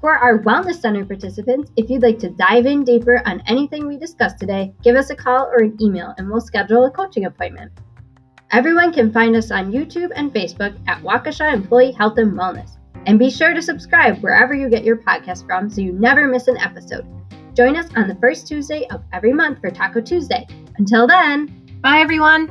[0.04, 3.96] for our Wellness Center participants, if you'd like to dive in deeper on anything we
[3.96, 7.72] discussed today, give us a call or an email and we'll schedule a coaching appointment.
[8.52, 12.76] Everyone can find us on YouTube and Facebook at Waukesha Employee Health and Wellness.
[13.06, 16.48] And be sure to subscribe wherever you get your podcast from so you never miss
[16.48, 17.06] an episode.
[17.54, 20.46] Join us on the first Tuesday of every month for Taco Tuesday.
[20.76, 22.50] Until then, bye everyone.